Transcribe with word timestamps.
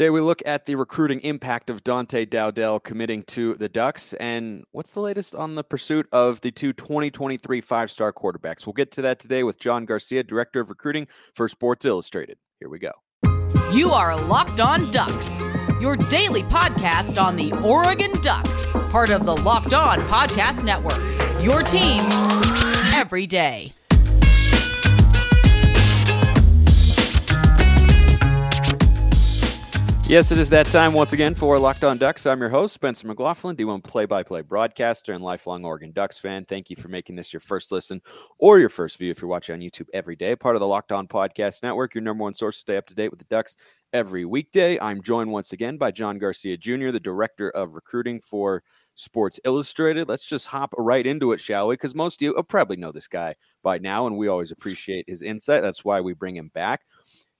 Today 0.00 0.08
we 0.08 0.22
look 0.22 0.42
at 0.46 0.64
the 0.64 0.76
recruiting 0.76 1.20
impact 1.20 1.68
of 1.68 1.84
Dante 1.84 2.24
Dowdell 2.24 2.82
committing 2.82 3.22
to 3.24 3.52
the 3.56 3.68
Ducks 3.68 4.14
and 4.14 4.64
what's 4.72 4.92
the 4.92 5.00
latest 5.00 5.34
on 5.34 5.56
the 5.56 5.62
pursuit 5.62 6.08
of 6.10 6.40
the 6.40 6.50
two 6.50 6.72
2023 6.72 7.60
five-star 7.60 8.10
quarterbacks. 8.10 8.64
We'll 8.64 8.72
get 8.72 8.92
to 8.92 9.02
that 9.02 9.18
today 9.18 9.42
with 9.42 9.58
John 9.58 9.84
Garcia, 9.84 10.22
Director 10.22 10.60
of 10.60 10.70
Recruiting 10.70 11.06
for 11.34 11.48
Sports 11.48 11.84
Illustrated. 11.84 12.38
Here 12.60 12.70
we 12.70 12.78
go. 12.78 12.92
You 13.74 13.90
are 13.90 14.18
Locked 14.18 14.62
On 14.62 14.90
Ducks, 14.90 15.38
your 15.82 15.98
daily 15.98 16.44
podcast 16.44 17.22
on 17.22 17.36
the 17.36 17.52
Oregon 17.62 18.18
Ducks, 18.22 18.72
part 18.90 19.10
of 19.10 19.26
the 19.26 19.36
Locked 19.36 19.74
On 19.74 20.00
Podcast 20.08 20.64
Network. 20.64 20.96
Your 21.44 21.62
team 21.62 22.06
every 22.94 23.26
day. 23.26 23.74
Yes, 30.10 30.32
it 30.32 30.38
is 30.38 30.50
that 30.50 30.66
time 30.66 30.92
once 30.92 31.12
again 31.12 31.36
for 31.36 31.56
Locked 31.56 31.84
On 31.84 31.96
Ducks. 31.96 32.26
I'm 32.26 32.40
your 32.40 32.48
host, 32.48 32.74
Spencer 32.74 33.06
McLaughlin, 33.06 33.54
D1 33.54 33.84
play 33.84 34.06
by 34.06 34.24
play 34.24 34.40
broadcaster 34.40 35.12
and 35.12 35.22
lifelong 35.22 35.64
Oregon 35.64 35.92
Ducks 35.92 36.18
fan. 36.18 36.44
Thank 36.44 36.68
you 36.68 36.74
for 36.74 36.88
making 36.88 37.14
this 37.14 37.32
your 37.32 37.38
first 37.38 37.70
listen 37.70 38.02
or 38.36 38.58
your 38.58 38.70
first 38.70 38.98
view 38.98 39.12
if 39.12 39.22
you're 39.22 39.28
watching 39.28 39.52
on 39.52 39.60
YouTube 39.60 39.86
every 39.94 40.16
day. 40.16 40.34
Part 40.34 40.56
of 40.56 40.60
the 40.60 40.66
Locked 40.66 40.90
On 40.90 41.06
Podcast 41.06 41.62
Network, 41.62 41.94
your 41.94 42.02
number 42.02 42.24
one 42.24 42.34
source 42.34 42.56
to 42.56 42.60
stay 42.60 42.76
up 42.76 42.88
to 42.88 42.94
date 42.96 43.10
with 43.10 43.20
the 43.20 43.24
Ducks 43.26 43.56
every 43.92 44.24
weekday. 44.24 44.80
I'm 44.80 45.00
joined 45.00 45.30
once 45.30 45.52
again 45.52 45.76
by 45.76 45.92
John 45.92 46.18
Garcia 46.18 46.56
Jr., 46.56 46.90
the 46.90 46.98
Director 46.98 47.50
of 47.50 47.74
Recruiting 47.74 48.18
for 48.18 48.64
Sports 48.96 49.38
Illustrated. 49.44 50.08
Let's 50.08 50.26
just 50.26 50.46
hop 50.46 50.74
right 50.76 51.06
into 51.06 51.30
it, 51.30 51.38
shall 51.38 51.68
we? 51.68 51.74
Because 51.74 51.94
most 51.94 52.20
of 52.20 52.24
you 52.24 52.34
uh, 52.34 52.42
probably 52.42 52.78
know 52.78 52.90
this 52.90 53.06
guy 53.06 53.36
by 53.62 53.78
now, 53.78 54.08
and 54.08 54.18
we 54.18 54.26
always 54.26 54.50
appreciate 54.50 55.04
his 55.06 55.22
insight. 55.22 55.62
That's 55.62 55.84
why 55.84 56.00
we 56.00 56.14
bring 56.14 56.34
him 56.34 56.50
back. 56.52 56.80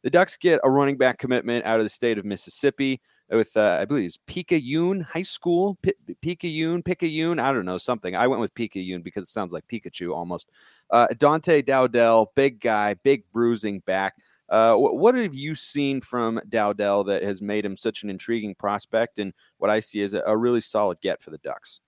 The 0.02 0.10
Ducks 0.10 0.36
get 0.36 0.60
a 0.64 0.70
running 0.70 0.96
back 0.96 1.18
commitment 1.18 1.66
out 1.66 1.78
of 1.78 1.84
the 1.84 1.90
state 1.90 2.18
of 2.18 2.24
Mississippi 2.24 3.00
with, 3.28 3.56
uh, 3.56 3.78
I 3.80 3.84
believe, 3.84 4.06
it's 4.06 4.18
Picayune 4.26 5.02
High 5.02 5.22
School. 5.22 5.78
P- 5.82 5.94
Picayune, 6.20 6.82
Picayune, 6.82 7.38
I 7.38 7.52
don't 7.52 7.66
know, 7.66 7.78
something. 7.78 8.16
I 8.16 8.26
went 8.26 8.40
with 8.40 8.54
Picayune 8.54 9.02
because 9.02 9.24
it 9.24 9.30
sounds 9.30 9.52
like 9.52 9.68
Pikachu 9.68 10.14
almost. 10.14 10.50
Uh, 10.90 11.06
Dante 11.18 11.62
Dowdell, 11.62 12.32
big 12.34 12.60
guy, 12.60 12.94
big 12.94 13.24
bruising 13.32 13.80
back. 13.80 14.14
Uh, 14.48 14.74
what 14.74 15.14
have 15.14 15.34
you 15.34 15.54
seen 15.54 16.00
from 16.00 16.40
Dowdell 16.48 17.04
that 17.04 17.22
has 17.22 17.40
made 17.40 17.64
him 17.64 17.76
such 17.76 18.02
an 18.02 18.10
intriguing 18.10 18.56
prospect 18.56 19.20
and 19.20 19.32
what 19.58 19.70
I 19.70 19.78
see 19.78 20.02
as 20.02 20.12
a, 20.12 20.22
a 20.26 20.36
really 20.36 20.60
solid 20.60 21.00
get 21.00 21.22
for 21.22 21.30
the 21.30 21.38
Ducks? 21.38 21.80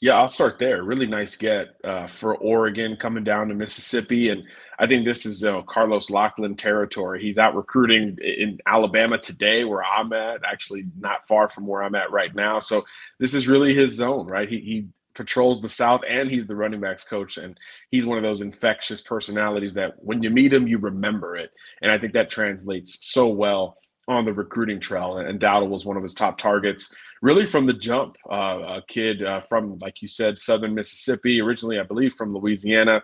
Yeah, 0.00 0.14
I'll 0.16 0.28
start 0.28 0.60
there. 0.60 0.84
Really 0.84 1.06
nice 1.08 1.34
get 1.34 1.68
uh, 1.82 2.06
for 2.06 2.36
Oregon 2.36 2.96
coming 2.96 3.24
down 3.24 3.48
to 3.48 3.54
Mississippi, 3.54 4.28
and 4.28 4.44
I 4.78 4.86
think 4.86 5.04
this 5.04 5.26
is 5.26 5.42
uh, 5.44 5.62
Carlos 5.62 6.08
Locklyn 6.08 6.56
territory. 6.56 7.20
He's 7.20 7.36
out 7.38 7.56
recruiting 7.56 8.16
in 8.22 8.58
Alabama 8.64 9.18
today, 9.18 9.64
where 9.64 9.82
I'm 9.82 10.12
at. 10.12 10.42
Actually, 10.44 10.84
not 11.00 11.26
far 11.26 11.48
from 11.48 11.66
where 11.66 11.82
I'm 11.82 11.96
at 11.96 12.12
right 12.12 12.32
now. 12.32 12.60
So 12.60 12.84
this 13.18 13.34
is 13.34 13.48
really 13.48 13.74
his 13.74 13.94
zone, 13.94 14.28
right? 14.28 14.48
He, 14.48 14.60
he 14.60 14.86
patrols 15.14 15.60
the 15.60 15.68
South, 15.68 16.02
and 16.08 16.30
he's 16.30 16.46
the 16.46 16.54
running 16.54 16.80
backs 16.80 17.02
coach, 17.02 17.36
and 17.36 17.58
he's 17.90 18.06
one 18.06 18.18
of 18.18 18.22
those 18.22 18.40
infectious 18.40 19.00
personalities 19.00 19.74
that 19.74 19.94
when 19.98 20.22
you 20.22 20.30
meet 20.30 20.52
him, 20.52 20.68
you 20.68 20.78
remember 20.78 21.36
it, 21.36 21.50
and 21.82 21.90
I 21.90 21.98
think 21.98 22.12
that 22.12 22.30
translates 22.30 22.98
so 23.02 23.26
well 23.26 23.78
on 24.08 24.24
the 24.24 24.32
recruiting 24.32 24.80
trail. 24.80 25.18
And 25.18 25.38
Dowdell 25.38 25.68
was 25.68 25.84
one 25.84 25.96
of 25.96 26.02
his 26.02 26.14
top 26.14 26.38
targets 26.38 26.94
really 27.20 27.46
from 27.46 27.66
the 27.66 27.74
jump. 27.74 28.16
Uh, 28.28 28.78
a 28.78 28.82
kid 28.88 29.22
uh, 29.22 29.40
from, 29.40 29.78
like 29.78 30.02
you 30.02 30.08
said, 30.08 30.38
Southern 30.38 30.74
Mississippi, 30.74 31.40
originally, 31.40 31.78
I 31.78 31.82
believe, 31.82 32.14
from 32.14 32.34
Louisiana. 32.34 33.02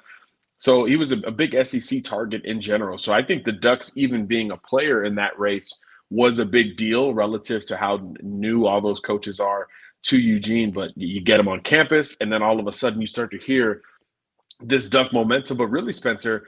So 0.58 0.86
he 0.86 0.96
was 0.96 1.12
a, 1.12 1.18
a, 1.20 1.30
big 1.30 1.54
SEC 1.66 2.02
target 2.04 2.44
in 2.44 2.60
general. 2.60 2.96
So 2.96 3.12
I 3.12 3.22
think 3.22 3.44
the 3.44 3.52
Ducks, 3.52 3.92
even 3.96 4.24
being 4.24 4.50
a 4.50 4.56
player 4.56 5.04
in 5.04 5.14
that 5.16 5.38
race, 5.38 5.78
was 6.10 6.38
a 6.38 6.46
big 6.46 6.76
deal 6.76 7.12
relative 7.12 7.66
to 7.66 7.76
how 7.76 8.14
new 8.22 8.66
all 8.66 8.80
those 8.80 9.00
coaches 9.00 9.40
are 9.40 9.68
to 10.04 10.18
Eugene. 10.18 10.70
But 10.70 10.96
you 10.96 11.20
get 11.20 11.36
them 11.36 11.48
on 11.48 11.60
campus, 11.60 12.16
and 12.20 12.32
then 12.32 12.42
all 12.42 12.58
of 12.58 12.66
a 12.66 12.72
sudden 12.72 13.00
you 13.00 13.06
start 13.06 13.30
to 13.32 13.38
hear 13.38 13.82
this 14.60 14.88
Duck 14.88 15.12
momentum. 15.12 15.58
But 15.58 15.66
really, 15.66 15.92
Spencer, 15.92 16.46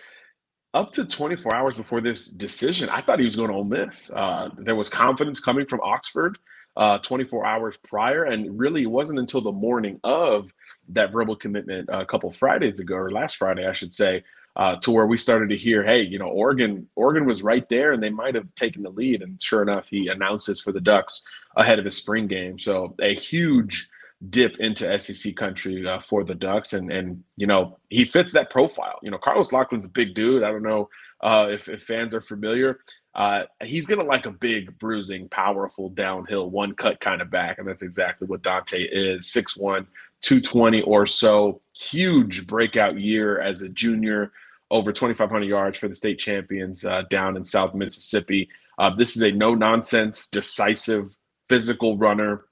up 0.77 0.93
to 0.93 1.07
24 1.07 1.55
hours 1.55 1.75
before 1.75 2.03
this 2.03 2.29
decision, 2.29 2.91
I 2.91 3.01
thought 3.01 3.19
he 3.19 3.25
was 3.25 3.35
going 3.35 3.49
to 3.49 3.55
Ole 3.55 3.65
Miss. 3.65 4.11
Uh, 4.11 4.51
there 4.59 4.77
was 4.77 4.91
confidence 4.91 5.41
coming 5.41 5.65
from 5.65 5.81
Oxford 5.81 6.39
uh, 6.77 6.99
24 6.99 7.47
hours 7.47 7.79
prior. 7.79 8.25
And 8.25 8.59
really, 8.59 8.83
it 8.83 8.91
wasn't 8.91 9.19
until 9.19 9.41
the 9.41 9.53
morning 9.53 9.99
of 10.05 10.53
that 10.91 11.13
verbal 11.13 11.35
commitment 11.35 11.89
a 11.91 12.05
couple 12.05 12.31
Fridays 12.31 12.79
ago, 12.79 12.95
or 12.95 13.11
last 13.11 13.37
Friday, 13.37 13.67
I 13.67 13.73
should 13.73 13.93
say, 13.93 14.23
uh, 14.57 14.77
to 14.77 14.91
where 14.91 15.07
we 15.07 15.17
started 15.17 15.49
to 15.49 15.57
hear, 15.57 15.83
hey, 15.83 16.03
you 16.03 16.19
know, 16.19 16.29
Oregon, 16.29 16.87
Oregon 16.95 17.25
was 17.25 17.43
right 17.43 17.67
there, 17.71 17.93
and 17.93 18.03
they 18.03 18.11
might 18.11 18.35
have 18.35 18.55
taken 18.55 18.83
the 18.83 18.91
lead. 18.91 19.23
And 19.23 19.43
sure 19.43 19.63
enough, 19.63 19.89
he 19.89 20.09
announces 20.09 20.61
for 20.61 20.73
the 20.73 20.81
Ducks 20.81 21.23
ahead 21.57 21.79
of 21.79 21.87
his 21.87 21.97
spring 21.97 22.27
game. 22.27 22.59
So 22.59 22.95
a 23.01 23.15
huge 23.15 23.89
dip 24.31 24.57
into 24.59 24.99
SEC 24.99 25.37
country 25.37 25.87
uh, 25.87 26.01
for 26.01 26.25
the 26.25 26.35
Ducks, 26.35 26.73
and 26.73 26.91
and 26.91 27.23
you 27.37 27.47
know 27.47 27.79
he 27.91 28.05
fits 28.05 28.33
that 28.33 28.51
profile. 28.51 28.99
You 29.03 29.11
know, 29.11 29.19
Carlos 29.19 29.53
Locklyn's 29.53 29.85
a 29.85 29.91
big 29.91 30.15
dude. 30.15 30.43
I 30.43 30.51
don't 30.51 30.63
know 30.63 30.89
uh, 31.21 31.49
if, 31.51 31.69
if 31.69 31.83
fans 31.83 32.15
are 32.15 32.21
familiar. 32.21 32.81
Uh, 33.15 33.45
he's 33.63 33.87
gonna 33.87 34.05
like 34.05 34.27
a 34.27 34.31
big, 34.31 34.79
bruising, 34.79 35.29
powerful 35.29 35.91
downhill, 35.91 36.51
one 36.51 36.75
cut 36.75 37.01
kind 37.01 37.23
of 37.23 37.31
back, 37.31 37.59
and 37.59 37.69
that's 37.69 37.83
exactly 37.83 38.27
what 38.27 38.43
Dante 38.43 38.83
is. 38.83 39.25
6'1", 39.25 39.87
220 40.23 40.83
or 40.83 41.07
so. 41.07 41.61
Huge 41.75 42.47
breakout 42.47 42.99
year 42.99 43.41
as 43.41 43.63
a 43.63 43.69
junior, 43.69 44.33
over 44.71 44.93
2,500 44.93 45.45
yards 45.45 45.79
for 45.79 45.89
the 45.89 45.95
state 45.95 46.19
champions 46.19 46.85
uh, 46.85 47.03
down 47.11 47.37
in 47.37 47.45
South 47.45 47.75
Mississippi. 47.75 48.49
Uh, 48.79 48.91
this 48.95 49.17
is 49.17 49.23
a 49.23 49.33
no 49.33 49.55
nonsense, 49.55 50.29
decisive, 50.29 51.17
physical 51.49 51.97
runner 51.97 52.45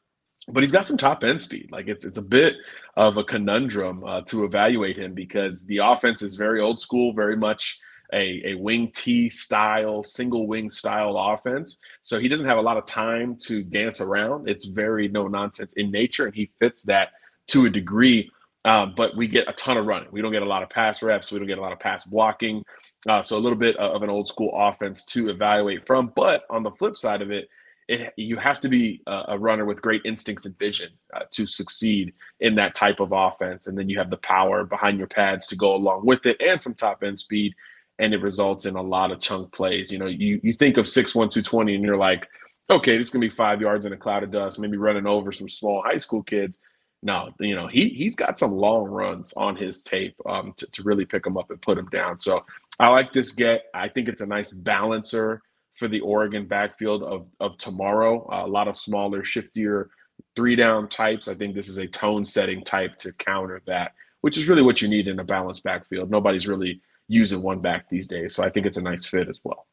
but 0.49 0.63
he's 0.63 0.73
got 0.73 0.87
some 0.87 0.97
top 0.97 1.25
end 1.25 1.41
speed. 1.41 1.69
Like 1.73 1.89
it's 1.89 2.05
it's 2.05 2.19
a 2.19 2.23
bit 2.23 2.57
of 2.97 3.17
a 3.17 3.25
conundrum 3.25 4.05
uh, 4.05 4.21
to 4.23 4.45
evaluate 4.45 4.97
him 4.97 5.15
because 5.15 5.67
the 5.67 5.79
offense 5.79 6.23
is 6.23 6.37
very 6.37 6.61
old 6.61 6.79
school, 6.79 7.13
very 7.13 7.37
much 7.37 7.79
a, 8.13 8.43
a 8.45 8.55
wing 8.55 8.91
T 8.95 9.29
style, 9.29 10.05
single 10.05 10.47
wing 10.47 10.71
style 10.71 11.17
offense. 11.17 11.79
So 12.03 12.19
he 12.19 12.29
doesn't 12.29 12.47
have 12.47 12.59
a 12.59 12.63
lot 12.63 12.77
of 12.77 12.87
time 12.87 13.37
to 13.43 13.65
dance 13.65 14.01
around. 14.01 14.49
It's 14.49 14.67
very 14.67 15.09
no 15.09 15.29
nonsense 15.29 15.73
in 15.75 15.91
nature, 15.91 16.27
and 16.27 16.35
he 16.35 16.51
fits 16.59 16.83
that 16.83 17.11
to 17.49 17.67
a 17.67 17.71
degree. 17.71 18.31
Uh, 18.65 18.87
but 18.87 19.17
we 19.17 19.29
get 19.29 19.49
a 19.49 19.53
ton 19.53 19.77
of 19.77 19.87
running. 19.87 20.09
We 20.11 20.23
don't 20.23 20.33
get 20.33 20.43
a 20.43 20.47
lot 20.47 20.63
of 20.63 20.71
pass 20.71 21.03
reps. 21.03 21.31
We 21.31 21.39
don't 21.39 21.49
get 21.49 21.59
a 21.59 21.63
lot 21.63 21.73
of 21.73 21.81
pass 21.81 22.05
blocking. 22.05 22.65
Uh, 23.07 23.21
so 23.21 23.37
a 23.37 23.39
little 23.39 23.59
bit 23.59 23.77
of 23.77 24.03
an 24.03 24.09
old 24.09 24.27
school 24.29 24.51
offense 24.55 25.05
to 25.07 25.29
evaluate 25.29 25.87
from. 25.87 26.13
But 26.17 26.45
on 26.49 26.63
the 26.63 26.71
flip 26.71 26.97
side 26.97 27.21
of 27.21 27.31
it, 27.31 27.49
it, 27.89 28.13
you 28.17 28.37
have 28.37 28.61
to 28.61 28.69
be 28.69 29.03
a, 29.07 29.25
a, 29.29 29.39
runner 29.39 29.65
with 29.65 29.83
great 29.83 30.03
instincts 30.05 30.47
and 30.47 30.59
vision 30.59 30.91
uh, 31.15 31.21
to 31.31 31.47
succeed 31.47 32.15
in 32.41 32.55
that 32.55 32.75
type 32.75 33.01
of 33.01 33.13
offense. 33.13 33.67
And 33.67 33.77
then 33.77 33.89
you 33.89 33.99
have 33.99 34.11
the 34.11 34.17
power 34.19 34.65
behind 34.65 34.99
your 34.99 35.07
pads 35.07 35.47
to 35.49 35.57
go 35.57 35.75
along 35.75 36.07
with 36.07 36.25
it 36.27 36.41
and 36.41 36.61
some 36.61 36.75
top 36.75 37.03
end 37.03 37.19
speed. 37.19 37.55
And 37.99 38.13
it 38.13 38.23
results 38.23 38.67
in 38.67 38.75
a 38.75 38.83
lot 38.83 39.13
of 39.13 39.21
chunk 39.21 39.53
plays. 39.53 39.93
You 39.93 39.99
know, 39.99 40.07
you, 40.07 40.41
you 40.43 40.55
think 40.55 40.79
of 40.79 40.87
6'1, 40.87 41.13
220, 41.13 41.75
and 41.75 41.85
you're 41.85 41.97
like, 41.97 42.27
okay, 42.71 42.97
this 42.97 43.09
is 43.09 43.13
going 43.13 43.21
to 43.21 43.29
be 43.29 43.35
five 43.35 43.61
yards 43.61 43.85
in 43.85 43.93
a 43.93 43.97
cloud 43.97 44.23
of 44.23 44.31
dust, 44.31 44.59
maybe 44.59 44.77
running 44.77 45.07
over 45.07 45.31
some 45.31 45.49
small 45.49 45.83
high 45.83 45.99
school 45.99 46.23
kids. 46.23 46.61
No, 47.03 47.33
you 47.39 47.55
know, 47.55 47.67
he, 47.67 47.91
he's 47.91 48.17
got 48.17 48.39
some 48.39 48.53
long 48.53 48.85
runs 48.85 49.35
on 49.35 49.57
his 49.57 49.83
tape 49.83 50.17
um, 50.27 50.55
to, 50.57 50.67
to 50.71 50.83
really 50.83 51.05
pick 51.05 51.27
him 51.27 51.37
up 51.37 51.51
and 51.51 51.61
put 51.61 51.77
him 51.77 51.87
down. 51.91 52.19
So 52.19 52.45
I 52.81 52.89
like 52.89 53.13
this 53.13 53.33
get. 53.33 53.65
I 53.75 53.89
think 53.89 54.09
it's 54.09 54.23
a 54.23 54.27
nice 54.27 54.51
balancer 54.51 55.43
for 55.75 55.89
the 55.89 56.01
Oregon 56.01 56.47
backfield 56.47 57.03
of, 57.03 57.27
of 57.41 57.57
tomorrow. 57.59 58.29
Uh, 58.33 58.47
a 58.47 58.49
lot 58.49 58.69
of 58.69 58.77
smaller, 58.77 59.23
shiftier 59.23 59.89
three 60.37 60.57
down 60.57 60.89
types. 60.89 61.29
I 61.29 61.35
think 61.35 61.55
this 61.55 61.69
is 61.69 61.79
a 61.79 61.87
tone 61.87 62.25
setting 62.25 62.63
type 62.65 62.97
to 62.99 63.13
counter 63.15 63.63
that, 63.67 63.93
which 64.21 64.39
is 64.39 64.49
really 64.49 64.63
what 64.63 64.81
you 64.81 64.89
need 64.89 65.09
in 65.09 65.19
a 65.19 65.25
balanced 65.25 65.65
backfield. 65.65 66.11
Nobody's 66.11 66.47
really 66.47 66.81
using 67.09 67.43
one 67.43 67.61
back 67.61 67.89
these 67.89 68.07
days. 68.07 68.35
So 68.35 68.43
I 68.43 68.51
think 68.51 68.67
it's 68.67 68.79
a 68.79 68.83
nice 68.83 69.05
fit 69.05 69.29
as 69.29 69.41
well. 69.45 69.67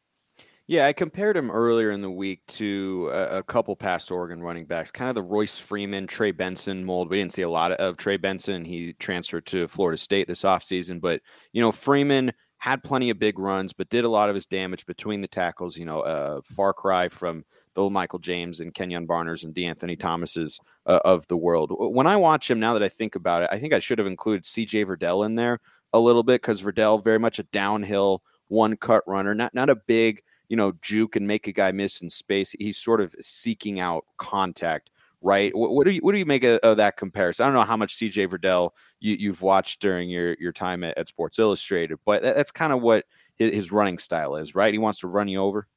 Yeah, 0.68 0.88
I 0.88 0.94
compared 0.94 1.36
him 1.36 1.52
earlier 1.52 1.92
in 1.92 2.02
the 2.02 2.12
week 2.12 2.46
to 2.48 3.10
a, 3.12 3.40
a, 3.40 3.44
couple 3.44 3.76
past 3.76 4.10
Oregon 4.10 4.42
running 4.42 4.66
backs, 4.66 4.90
kind 4.90 5.10
of 5.10 5.16
the 5.16 5.22
Royce 5.22 5.58
Freeman, 5.58 6.08
Trey 6.08 6.32
Benson 6.32 6.86
mold. 6.86 7.10
We 7.10 7.18
didn't 7.18 7.34
see 7.34 7.42
a 7.42 7.50
lot 7.50 7.74
of 7.74 7.98
Trey 7.98 8.16
Benson. 8.16 8.64
He 8.64 8.94
transferred 8.94 9.46
to 9.48 9.68
Florida 9.68 9.98
State 9.98 10.28
this 10.28 10.44
offseason. 10.44 11.02
But, 11.02 11.22
you 11.52 11.62
know, 11.62 11.74
Freeman 11.74 12.32
had 12.62 12.84
plenty 12.84 13.10
of 13.10 13.18
big 13.18 13.40
runs, 13.40 13.74
but 13.74 13.90
did 13.90 14.06
a 14.06 14.10
lot 14.10 14.30
of 14.30 14.36
his 14.36 14.46
damage 14.46 14.86
between 14.86 15.22
the 15.22 15.28
tackles. 15.28 15.80
You 15.80 15.86
know, 15.86 16.02
uh, 16.02 16.42
far 16.44 16.74
cry 16.74 17.10
from 17.10 17.44
the 17.74 17.90
Michael 17.90 18.20
James 18.20 18.60
and 18.60 18.72
Kenjon 18.72 19.08
Barners 19.08 19.44
and 19.44 19.56
DeAnthony 19.56 19.98
Thomas's 19.98 20.60
uh, 20.86 21.00
of 21.04 21.26
the 21.26 21.36
world. 21.36 21.72
When 21.74 22.06
I 22.06 22.18
watch 22.18 22.52
him, 22.52 22.60
now 22.60 22.76
that 22.76 22.84
I 22.84 22.88
think 22.88 23.16
about 23.16 23.42
it, 23.42 23.50
I 23.52 23.58
think 23.58 23.74
I 23.74 23.80
should 23.80 23.98
have 23.98 24.06
included 24.06 24.44
CJ 24.44 24.86
Verdell 24.86 25.26
in 25.26 25.34
there 25.34 25.60
a 25.92 26.00
little 26.00 26.22
bit 26.22 26.40
because 26.40 26.62
Verdell 26.62 27.04
very 27.04 27.18
much 27.18 27.40
a 27.40 27.44
downhill 27.44 28.22
one 28.48 28.78
cut 28.78 29.04
runner, 29.08 29.34
not 29.34 29.56
not 29.56 29.72
a 29.72 29.76
big 29.76 30.22
you 30.48 30.56
know 30.56 30.74
juke 30.84 31.16
and 31.16 31.26
make 31.26 31.48
a 31.48 31.52
guy 31.52 31.72
miss 31.72 32.00
in 32.00 32.12
space. 32.12 32.52
He's 32.52 32.78
sort 32.78 33.02
of 33.02 33.16
seeking 33.20 33.80
out 33.80 34.06
contact 34.18 34.91
right? 35.22 35.56
What, 35.56 35.72
what, 35.72 35.86
do 35.86 35.92
you 35.92 36.02
what 36.02 36.14
do 36.14 36.20
you 36.20 36.26
make 36.26 36.44
of, 36.44 36.60
of, 36.60 36.78
that 36.78 36.98
comparison? 36.98 37.44
I 37.44 37.48
don't 37.48 37.56
know 37.56 37.64
how 37.64 37.78
much 37.78 37.96
CJ 37.96 38.28
Verdell 38.28 38.72
you, 39.00 39.32
have 39.32 39.42
watched 39.42 39.82
during 39.82 40.10
your 40.10 40.36
your 40.40 40.52
time 40.52 40.84
at, 40.84 40.98
at 40.98 41.08
Sports 41.08 41.40
Illustrated, 41.40 42.00
but 42.06 42.22
that, 42.24 42.36
that's 42.36 42.52
kind 42.52 42.74
of 42.74 42.82
what 42.82 43.06
his, 43.36 43.54
his, 43.54 43.72
running 43.72 43.98
style 43.98 44.36
is, 44.36 44.56
right? 44.56 44.74
He 44.74 44.80
wants 44.80 45.00
to 45.00 45.08
run 45.08 45.28
you 45.28 45.40
over. 45.40 45.68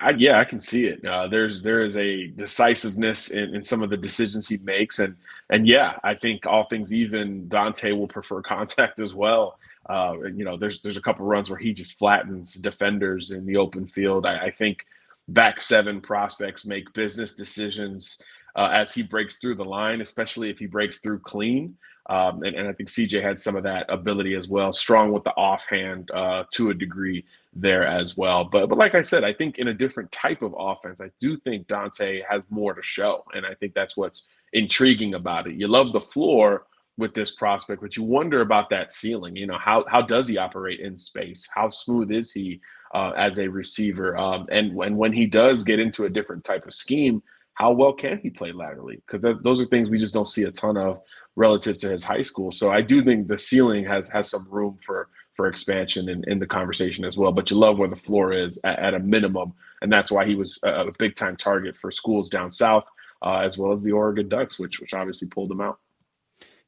I, 0.00 0.10
yeah, 0.12 0.40
I 0.40 0.44
can 0.44 0.58
see 0.58 0.86
it. 0.86 1.04
Uh, 1.04 1.28
there's 1.28 1.62
there 1.62 1.84
is 1.84 1.96
a 1.96 2.28
decisiveness 2.28 3.28
in, 3.28 3.54
in 3.54 3.62
some 3.62 3.82
of 3.82 3.90
the 3.90 3.96
decisions 3.96 4.48
he 4.48 4.58
makes, 4.58 4.98
and 4.98 5.16
and 5.50 5.66
yeah, 5.66 5.98
I 6.02 6.14
think 6.14 6.46
all 6.46 6.64
things 6.64 6.92
even, 6.92 7.48
Dante 7.48 7.92
will 7.92 8.08
prefer 8.08 8.42
contact 8.42 8.98
as 8.98 9.14
well. 9.14 9.58
Uh, 9.88 10.14
you 10.34 10.44
know, 10.44 10.56
there's 10.56 10.82
there's 10.82 10.96
a 10.96 11.02
couple 11.02 11.24
runs 11.26 11.50
where 11.50 11.58
he 11.58 11.72
just 11.72 11.98
flattens 11.98 12.54
defenders 12.54 13.30
in 13.30 13.46
the 13.46 13.56
open 13.56 13.86
field. 13.86 14.26
I, 14.26 14.46
I 14.46 14.50
think 14.50 14.86
back 15.28 15.60
seven 15.60 16.00
prospects 16.00 16.64
make 16.64 16.92
business 16.92 17.34
decisions 17.34 18.20
uh, 18.56 18.70
as 18.72 18.92
he 18.92 19.02
breaks 19.02 19.36
through 19.36 19.54
the 19.54 19.64
line, 19.64 20.00
especially 20.00 20.50
if 20.50 20.58
he 20.58 20.66
breaks 20.66 20.98
through 20.98 21.20
clean. 21.20 21.76
Um, 22.08 22.42
and, 22.44 22.54
and, 22.54 22.68
I 22.68 22.72
think 22.72 22.88
CJ 22.88 23.20
had 23.20 23.38
some 23.38 23.56
of 23.56 23.64
that 23.64 23.84
ability 23.88 24.36
as 24.36 24.46
well, 24.46 24.72
strong 24.72 25.10
with 25.10 25.24
the 25.24 25.32
offhand 25.32 26.08
uh, 26.12 26.44
to 26.52 26.70
a 26.70 26.74
degree 26.74 27.24
there 27.52 27.84
as 27.84 28.16
well. 28.16 28.44
But 28.44 28.68
but 28.68 28.78
like 28.78 28.94
I 28.94 29.02
said, 29.02 29.24
I 29.24 29.32
think 29.32 29.58
in 29.58 29.68
a 29.68 29.74
different 29.74 30.12
type 30.12 30.42
of 30.42 30.54
offense, 30.56 31.00
I 31.00 31.10
do 31.20 31.36
think 31.38 31.66
Dante 31.66 32.22
has 32.28 32.44
more 32.48 32.74
to 32.74 32.82
show, 32.82 33.24
and 33.34 33.44
I 33.44 33.54
think 33.54 33.74
that's 33.74 33.96
what's 33.96 34.28
intriguing 34.52 35.14
about 35.14 35.48
it. 35.48 35.54
You 35.54 35.66
love 35.66 35.92
the 35.92 36.00
floor 36.00 36.66
with 36.96 37.12
this 37.12 37.32
prospect, 37.32 37.82
but 37.82 37.96
you 37.96 38.04
wonder 38.04 38.40
about 38.40 38.70
that 38.70 38.92
ceiling. 38.92 39.34
You 39.34 39.48
know, 39.48 39.58
how 39.58 39.84
how 39.88 40.00
does 40.00 40.28
he 40.28 40.38
operate 40.38 40.78
in 40.78 40.96
space? 40.96 41.48
How 41.52 41.70
smooth 41.70 42.12
is 42.12 42.30
he 42.30 42.60
uh, 42.94 43.14
as 43.16 43.40
a 43.40 43.48
receiver? 43.48 44.16
Um, 44.16 44.46
and 44.52 44.80
and 44.80 44.96
when 44.96 45.12
he 45.12 45.26
does 45.26 45.64
get 45.64 45.80
into 45.80 46.04
a 46.04 46.10
different 46.10 46.44
type 46.44 46.66
of 46.66 46.72
scheme, 46.72 47.20
how 47.56 47.72
well 47.72 47.92
can 47.92 48.18
he 48.18 48.30
play 48.30 48.52
laterally? 48.52 49.02
Because 49.06 49.36
those 49.42 49.60
are 49.60 49.66
things 49.66 49.88
we 49.88 49.98
just 49.98 50.14
don't 50.14 50.28
see 50.28 50.42
a 50.42 50.52
ton 50.52 50.76
of 50.76 51.00
relative 51.36 51.78
to 51.78 51.88
his 51.88 52.04
high 52.04 52.22
school. 52.22 52.52
So 52.52 52.70
I 52.70 52.82
do 52.82 53.02
think 53.02 53.26
the 53.26 53.38
ceiling 53.38 53.84
has 53.86 54.08
has 54.10 54.30
some 54.30 54.46
room 54.48 54.78
for 54.84 55.08
for 55.34 55.48
expansion 55.48 56.08
in, 56.08 56.22
in 56.28 56.38
the 56.38 56.46
conversation 56.46 57.04
as 57.04 57.16
well. 57.16 57.32
But 57.32 57.50
you 57.50 57.56
love 57.56 57.78
where 57.78 57.88
the 57.88 57.96
floor 57.96 58.32
is 58.32 58.60
at, 58.64 58.78
at 58.78 58.94
a 58.94 58.98
minimum, 58.98 59.54
and 59.80 59.90
that's 59.90 60.10
why 60.10 60.26
he 60.26 60.34
was 60.34 60.58
a, 60.64 60.86
a 60.86 60.92
big 60.98 61.16
time 61.16 61.36
target 61.36 61.76
for 61.76 61.90
schools 61.90 62.28
down 62.28 62.50
south, 62.50 62.84
uh, 63.22 63.38
as 63.38 63.56
well 63.56 63.72
as 63.72 63.82
the 63.82 63.92
Oregon 63.92 64.28
Ducks, 64.28 64.58
which 64.58 64.78
which 64.78 64.92
obviously 64.92 65.28
pulled 65.28 65.50
him 65.50 65.62
out. 65.62 65.78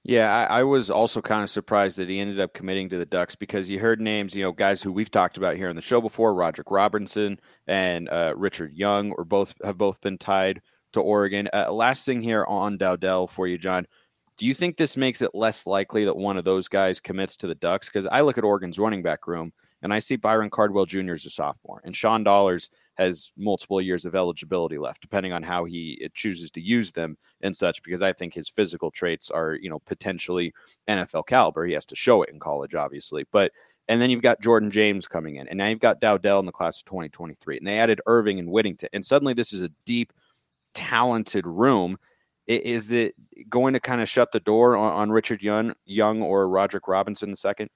Yeah, 0.05 0.35
I, 0.35 0.61
I, 0.61 0.63
was 0.63 0.91
also 0.91 1.21
kind 1.21 1.43
of 1.43 1.51
surprised 1.51 1.99
that 1.99 2.09
he 2.09 2.19
ended 2.19 2.41
up 2.41 2.55
committing 2.55 2.89
to 2.89 2.97
the 2.97 3.05
Ducks 3.05 3.35
because 3.35 3.69
you 3.69 3.79
heard 3.79 4.01
names, 4.01 4.35
you 4.35 4.43
know, 4.43 4.53
guys 4.53 4.81
who 4.81 4.91
we've 4.91 5.11
talked 5.11 5.37
about 5.37 5.57
here 5.57 5.69
on 5.69 5.77
the 5.77 5.83
show 5.83 6.01
before, 6.01 6.33
Roderick 6.33 6.71
Robinson 6.71 7.39
and 7.67 8.09
uh, 8.09 8.33
Richard 8.35 8.73
Young, 8.73 9.13
or 9.19 9.27
both 9.27 9.55
have 9.63 9.77
both 9.77 10.01
been 10.01 10.17
tied 10.17 10.63
to 10.99 11.03
Oregon. 11.03 11.49
Uh, 11.53 11.73
last 11.73 12.05
thing 12.05 12.23
here 12.23 12.45
on 12.47 12.77
Dowdell 12.77 13.29
for 13.29 13.47
you, 13.47 13.59
John. 13.59 13.87
Do 14.37 14.47
you 14.47 14.55
think 14.55 14.77
this 14.77 14.97
makes 14.97 15.21
it 15.21 15.35
less 15.35 15.67
likely 15.67 16.05
that 16.05 16.17
one 16.17 16.37
of 16.37 16.45
those 16.45 16.69
guys 16.69 17.01
commits 17.01 17.37
to 17.39 17.49
the 17.49 17.57
Ducks? 17.57 17.89
Because 17.89 18.07
I 18.07 18.21
look 18.21 18.39
at 18.39 18.45
Oregon's 18.45 18.79
running 18.79 19.03
back 19.03 19.27
room 19.27 19.53
and 19.83 19.93
I 19.93 19.99
see 19.99 20.17
Byron 20.17 20.51
Cardwell 20.51 20.87
Jr. 20.87 21.13
as 21.13 21.27
a 21.27 21.31
sophomore, 21.31 21.81
and 21.85 21.95
Sean 21.95 22.25
Dollars 22.25 22.71
has 22.97 23.33
multiple 23.37 23.81
years 23.81 24.05
of 24.05 24.17
eligibility 24.17 24.77
left, 24.77 25.01
depending 25.01 25.33
on 25.33 25.43
how 25.43 25.65
he 25.65 26.09
chooses 26.15 26.51
to 26.53 26.61
use 26.61 26.91
them 26.91 27.17
and 27.43 27.57
such. 27.57 27.83
Because 27.83 28.03
I 28.03 28.13
think 28.13 28.35
his 28.35 28.49
physical 28.49 28.91
traits 28.91 29.31
are, 29.31 29.55
you 29.55 29.71
know, 29.71 29.79
potentially 29.87 30.53
NFL 30.89 31.27
caliber. 31.27 31.65
He 31.65 31.75
has 31.75 31.87
to 31.87 31.97
show 31.97 32.23
it 32.23 32.31
in 32.31 32.41
college, 32.41 32.75
obviously, 32.75 33.25
but 33.31 33.53
and 33.89 34.03
then 34.03 34.11
you've 34.11 34.23
got 34.23 34.43
Jordan 34.43 34.71
James 34.71 35.07
coming 35.07 35.37
in, 35.37 35.49
and 35.49 35.57
now 35.57 35.67
you've 35.67 35.79
got 35.81 36.01
Dowdell 36.01 36.41
in 36.41 36.47
the 36.47 36.53
class 36.53 36.81
of 36.81 36.85
2023, 36.85 37.59
and 37.59 37.67
they 37.67 37.79
added 37.79 38.01
Irving 38.07 38.39
and 38.39 38.51
Whittington, 38.51 38.91
and 38.93 39.05
suddenly 39.05 39.33
this 39.33 39.53
is 39.53 39.63
a 39.63 39.71
deep, 39.87 40.13
talented 40.75 41.47
room. 41.47 41.99
Is 42.47 42.93
it 42.93 43.15
going 43.51 43.75
to 43.75 43.81
kind 43.81 44.01
of 44.01 44.09
shut 44.09 44.33
the 44.33 44.41
door 44.41 44.75
on, 44.75 44.93
on 44.93 45.11
Richard 45.11 45.43
Young, 45.43 45.75
Young 45.85 46.23
or 46.23 46.49
Roderick 46.49 46.89
Robinson 46.89 47.37
second? 47.37 47.69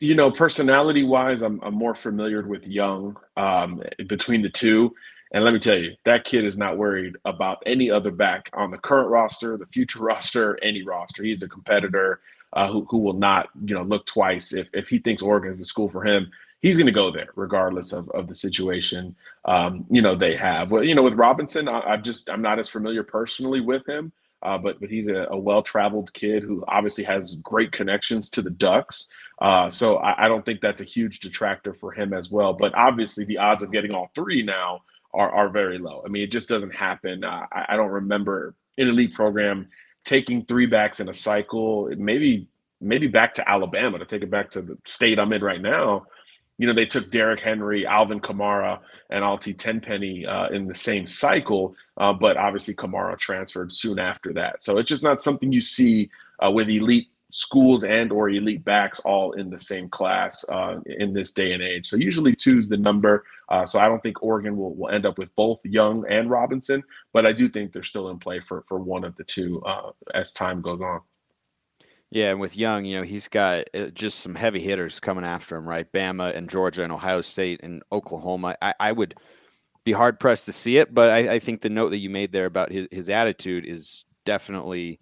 you 0.00 0.14
know, 0.14 0.30
personality 0.30 1.04
wise, 1.04 1.42
I'm, 1.42 1.60
I'm 1.62 1.74
more 1.74 1.94
familiar 1.94 2.46
with 2.46 2.66
Young 2.66 3.16
um, 3.36 3.82
between 4.06 4.42
the 4.42 4.48
two. 4.48 4.94
And 5.32 5.44
let 5.44 5.52
me 5.52 5.60
tell 5.60 5.76
you, 5.76 5.94
that 6.04 6.24
kid 6.24 6.44
is 6.44 6.56
not 6.56 6.78
worried 6.78 7.16
about 7.24 7.62
any 7.66 7.90
other 7.90 8.10
back 8.10 8.48
on 8.54 8.70
the 8.70 8.78
current 8.78 9.10
roster, 9.10 9.56
the 9.56 9.66
future 9.66 9.98
roster, 10.02 10.58
any 10.62 10.82
roster. 10.82 11.22
He's 11.22 11.42
a 11.42 11.48
competitor 11.48 12.20
uh, 12.52 12.70
who, 12.70 12.86
who 12.88 12.98
will 12.98 13.14
not, 13.14 13.48
you 13.64 13.74
know, 13.74 13.82
look 13.82 14.06
twice. 14.06 14.52
If, 14.52 14.68
if 14.72 14.88
he 14.88 14.98
thinks 14.98 15.20
Oregon 15.20 15.50
is 15.50 15.58
the 15.58 15.66
school 15.66 15.88
for 15.88 16.04
him, 16.04 16.30
he's 16.60 16.76
going 16.76 16.86
to 16.86 16.92
go 16.92 17.10
there 17.10 17.28
regardless 17.36 17.92
of, 17.92 18.08
of 18.10 18.26
the 18.28 18.34
situation, 18.34 19.14
um, 19.44 19.86
you 19.90 20.02
know, 20.02 20.16
they 20.16 20.36
have. 20.36 20.70
Well, 20.70 20.84
you 20.84 20.94
know, 20.94 21.02
with 21.02 21.14
Robinson, 21.14 21.68
I, 21.68 21.80
I 21.80 21.96
just, 21.96 22.28
I'm 22.28 22.42
not 22.42 22.58
as 22.58 22.68
familiar 22.68 23.02
personally 23.02 23.60
with 23.60 23.86
him. 23.88 24.12
Uh, 24.40 24.56
but 24.56 24.78
but 24.78 24.88
he's 24.88 25.08
a, 25.08 25.26
a 25.30 25.36
well-traveled 25.36 26.12
kid 26.14 26.44
who 26.44 26.64
obviously 26.68 27.02
has 27.02 27.34
great 27.36 27.72
connections 27.72 28.30
to 28.30 28.40
the 28.40 28.50
Ducks. 28.50 29.08
Uh, 29.40 29.68
so 29.68 29.96
I, 29.96 30.26
I, 30.26 30.28
don't 30.28 30.44
think 30.46 30.60
that's 30.60 30.80
a 30.80 30.84
huge 30.84 31.20
detractor 31.20 31.74
for 31.74 31.90
him 31.90 32.12
as 32.12 32.30
well. 32.30 32.52
But 32.52 32.72
obviously, 32.76 33.24
the 33.24 33.38
odds 33.38 33.64
of 33.64 33.72
getting 33.72 33.90
all 33.90 34.10
three 34.14 34.44
now 34.44 34.82
are, 35.12 35.30
are 35.30 35.48
very 35.48 35.78
low. 35.78 36.02
I 36.04 36.08
mean, 36.08 36.22
it 36.22 36.30
just 36.30 36.48
doesn't 36.48 36.74
happen. 36.74 37.24
Uh, 37.24 37.46
I, 37.50 37.66
I, 37.70 37.76
don't 37.76 37.90
remember 37.90 38.54
an 38.76 38.88
elite 38.88 39.14
program 39.14 39.68
taking 40.04 40.44
three 40.44 40.66
backs 40.66 41.00
in 41.00 41.08
a 41.08 41.14
cycle. 41.14 41.90
Maybe 41.96 42.46
maybe 42.80 43.08
back 43.08 43.34
to 43.34 43.48
Alabama 43.48 43.98
to 43.98 44.04
take 44.04 44.22
it 44.22 44.30
back 44.30 44.52
to 44.52 44.62
the 44.62 44.78
state 44.84 45.18
I'm 45.18 45.32
in 45.32 45.42
right 45.42 45.60
now. 45.60 46.06
You 46.58 46.66
know, 46.66 46.74
they 46.74 46.86
took 46.86 47.10
Derrick 47.10 47.40
Henry, 47.40 47.86
Alvin 47.86 48.20
Kamara, 48.20 48.80
and 49.10 49.24
Altee 49.24 49.56
Tenpenny 49.56 50.26
uh, 50.26 50.48
in 50.48 50.66
the 50.66 50.74
same 50.74 51.06
cycle, 51.06 51.74
uh, 51.96 52.12
but 52.12 52.36
obviously 52.36 52.74
Kamara 52.74 53.18
transferred 53.18 53.72
soon 53.72 53.98
after 53.98 54.32
that. 54.34 54.62
So 54.62 54.78
it's 54.78 54.88
just 54.88 55.04
not 55.04 55.20
something 55.20 55.52
you 55.52 55.60
see 55.60 56.10
uh, 56.44 56.50
with 56.50 56.68
elite 56.68 57.08
schools 57.30 57.84
and 57.84 58.10
or 58.10 58.30
elite 58.30 58.64
backs 58.64 59.00
all 59.00 59.32
in 59.32 59.50
the 59.50 59.60
same 59.60 59.88
class 59.88 60.44
uh, 60.48 60.80
in 60.86 61.12
this 61.12 61.32
day 61.32 61.52
and 61.52 61.62
age. 61.62 61.86
So 61.86 61.96
usually 61.96 62.34
two 62.34 62.58
is 62.58 62.68
the 62.68 62.76
number. 62.76 63.24
Uh, 63.48 63.66
so 63.66 63.78
I 63.78 63.88
don't 63.88 64.02
think 64.02 64.22
Oregon 64.22 64.56
will, 64.56 64.74
will 64.74 64.88
end 64.88 65.06
up 65.06 65.18
with 65.18 65.34
both 65.36 65.60
Young 65.64 66.04
and 66.08 66.30
Robinson, 66.30 66.82
but 67.12 67.26
I 67.26 67.32
do 67.32 67.48
think 67.48 67.72
they're 67.72 67.82
still 67.82 68.10
in 68.10 68.18
play 68.18 68.40
for 68.40 68.64
for 68.68 68.78
one 68.78 69.04
of 69.04 69.16
the 69.16 69.24
two 69.24 69.62
uh, 69.62 69.90
as 70.14 70.32
time 70.32 70.60
goes 70.60 70.80
on. 70.80 71.00
Yeah, 72.10 72.30
and 72.30 72.40
with 72.40 72.56
Young, 72.56 72.84
you 72.86 72.96
know, 72.96 73.02
he's 73.02 73.28
got 73.28 73.64
uh, 73.74 73.86
just 73.88 74.20
some 74.20 74.34
heavy 74.34 74.60
hitters 74.60 74.98
coming 74.98 75.24
after 75.24 75.56
him, 75.56 75.68
right? 75.68 75.90
Bama 75.92 76.34
and 76.34 76.48
Georgia 76.48 76.82
and 76.82 76.92
Ohio 76.92 77.20
State 77.20 77.60
and 77.62 77.82
Oklahoma. 77.92 78.56
I, 78.62 78.74
I 78.80 78.92
would 78.92 79.14
be 79.84 79.92
hard 79.92 80.18
pressed 80.18 80.46
to 80.46 80.52
see 80.52 80.78
it, 80.78 80.94
but 80.94 81.10
I, 81.10 81.34
I 81.34 81.38
think 81.38 81.60
the 81.60 81.70
note 81.70 81.90
that 81.90 81.98
you 81.98 82.10
made 82.10 82.32
there 82.32 82.46
about 82.46 82.72
his, 82.72 82.88
his 82.90 83.08
attitude 83.10 83.66
is 83.66 84.04
definitely 84.24 85.00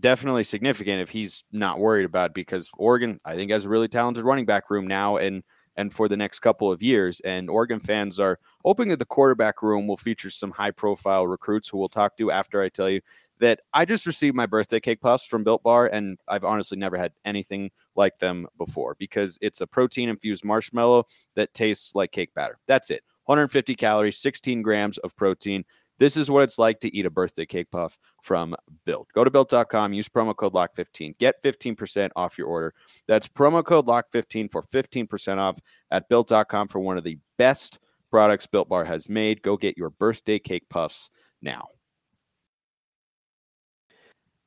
definitely 0.00 0.42
significant 0.44 1.02
if 1.02 1.10
he's 1.10 1.44
not 1.52 1.78
worried 1.78 2.06
about 2.06 2.30
it 2.30 2.34
because 2.34 2.70
Oregon, 2.78 3.18
I 3.26 3.36
think, 3.36 3.50
has 3.50 3.66
a 3.66 3.68
really 3.68 3.88
talented 3.88 4.24
running 4.24 4.46
back 4.46 4.70
room 4.70 4.86
now 4.86 5.18
and 5.18 5.42
and 5.76 5.92
for 5.92 6.08
the 6.08 6.16
next 6.16 6.38
couple 6.40 6.70
of 6.72 6.82
years. 6.82 7.20
And 7.20 7.50
Oregon 7.50 7.80
fans 7.80 8.18
are 8.20 8.38
hoping 8.64 8.88
that 8.88 8.98
the 8.98 9.04
quarterback 9.04 9.62
room 9.62 9.86
will 9.86 9.96
feature 9.96 10.30
some 10.30 10.52
high 10.52 10.70
profile 10.70 11.26
recruits 11.26 11.68
who 11.68 11.78
we'll 11.78 11.88
talk 11.88 12.16
to 12.16 12.30
after 12.30 12.62
I 12.62 12.68
tell 12.68 12.88
you 12.88 13.00
that 13.40 13.60
I 13.72 13.84
just 13.84 14.06
received 14.06 14.36
my 14.36 14.46
birthday 14.46 14.80
cake 14.80 15.00
puffs 15.00 15.26
from 15.26 15.44
Built 15.44 15.62
Bar, 15.62 15.86
and 15.86 16.18
I've 16.28 16.44
honestly 16.44 16.78
never 16.78 16.96
had 16.96 17.12
anything 17.24 17.70
like 17.96 18.18
them 18.18 18.46
before 18.58 18.96
because 18.98 19.38
it's 19.40 19.60
a 19.60 19.66
protein 19.66 20.08
infused 20.08 20.44
marshmallow 20.44 21.04
that 21.34 21.54
tastes 21.54 21.94
like 21.94 22.12
cake 22.12 22.34
batter. 22.34 22.58
That's 22.66 22.90
it. 22.90 23.02
150 23.26 23.74
calories, 23.74 24.18
16 24.18 24.62
grams 24.62 24.98
of 24.98 25.16
protein. 25.16 25.64
This 25.98 26.16
is 26.16 26.30
what 26.30 26.42
it's 26.42 26.58
like 26.58 26.80
to 26.80 26.94
eat 26.94 27.06
a 27.06 27.10
birthday 27.10 27.46
cake 27.46 27.70
puff 27.70 27.98
from 28.20 28.56
Built. 28.84 29.08
Go 29.14 29.22
to 29.22 29.30
built.com, 29.30 29.92
use 29.92 30.08
promo 30.08 30.34
code 30.34 30.52
LOCK15, 30.52 31.18
get 31.18 31.42
15% 31.42 32.10
off 32.16 32.36
your 32.36 32.48
order. 32.48 32.74
That's 33.06 33.28
promo 33.28 33.64
code 33.64 33.86
LOCK15 33.86 34.50
for 34.50 34.62
15% 34.62 35.38
off 35.38 35.60
at 35.90 36.08
built.com 36.08 36.68
for 36.68 36.80
one 36.80 36.98
of 36.98 37.04
the 37.04 37.18
best 37.38 37.78
products 38.10 38.46
Built 38.46 38.68
Bar 38.68 38.84
has 38.84 39.08
made. 39.08 39.42
Go 39.42 39.56
get 39.56 39.78
your 39.78 39.90
birthday 39.90 40.38
cake 40.38 40.68
puffs 40.68 41.10
now. 41.40 41.68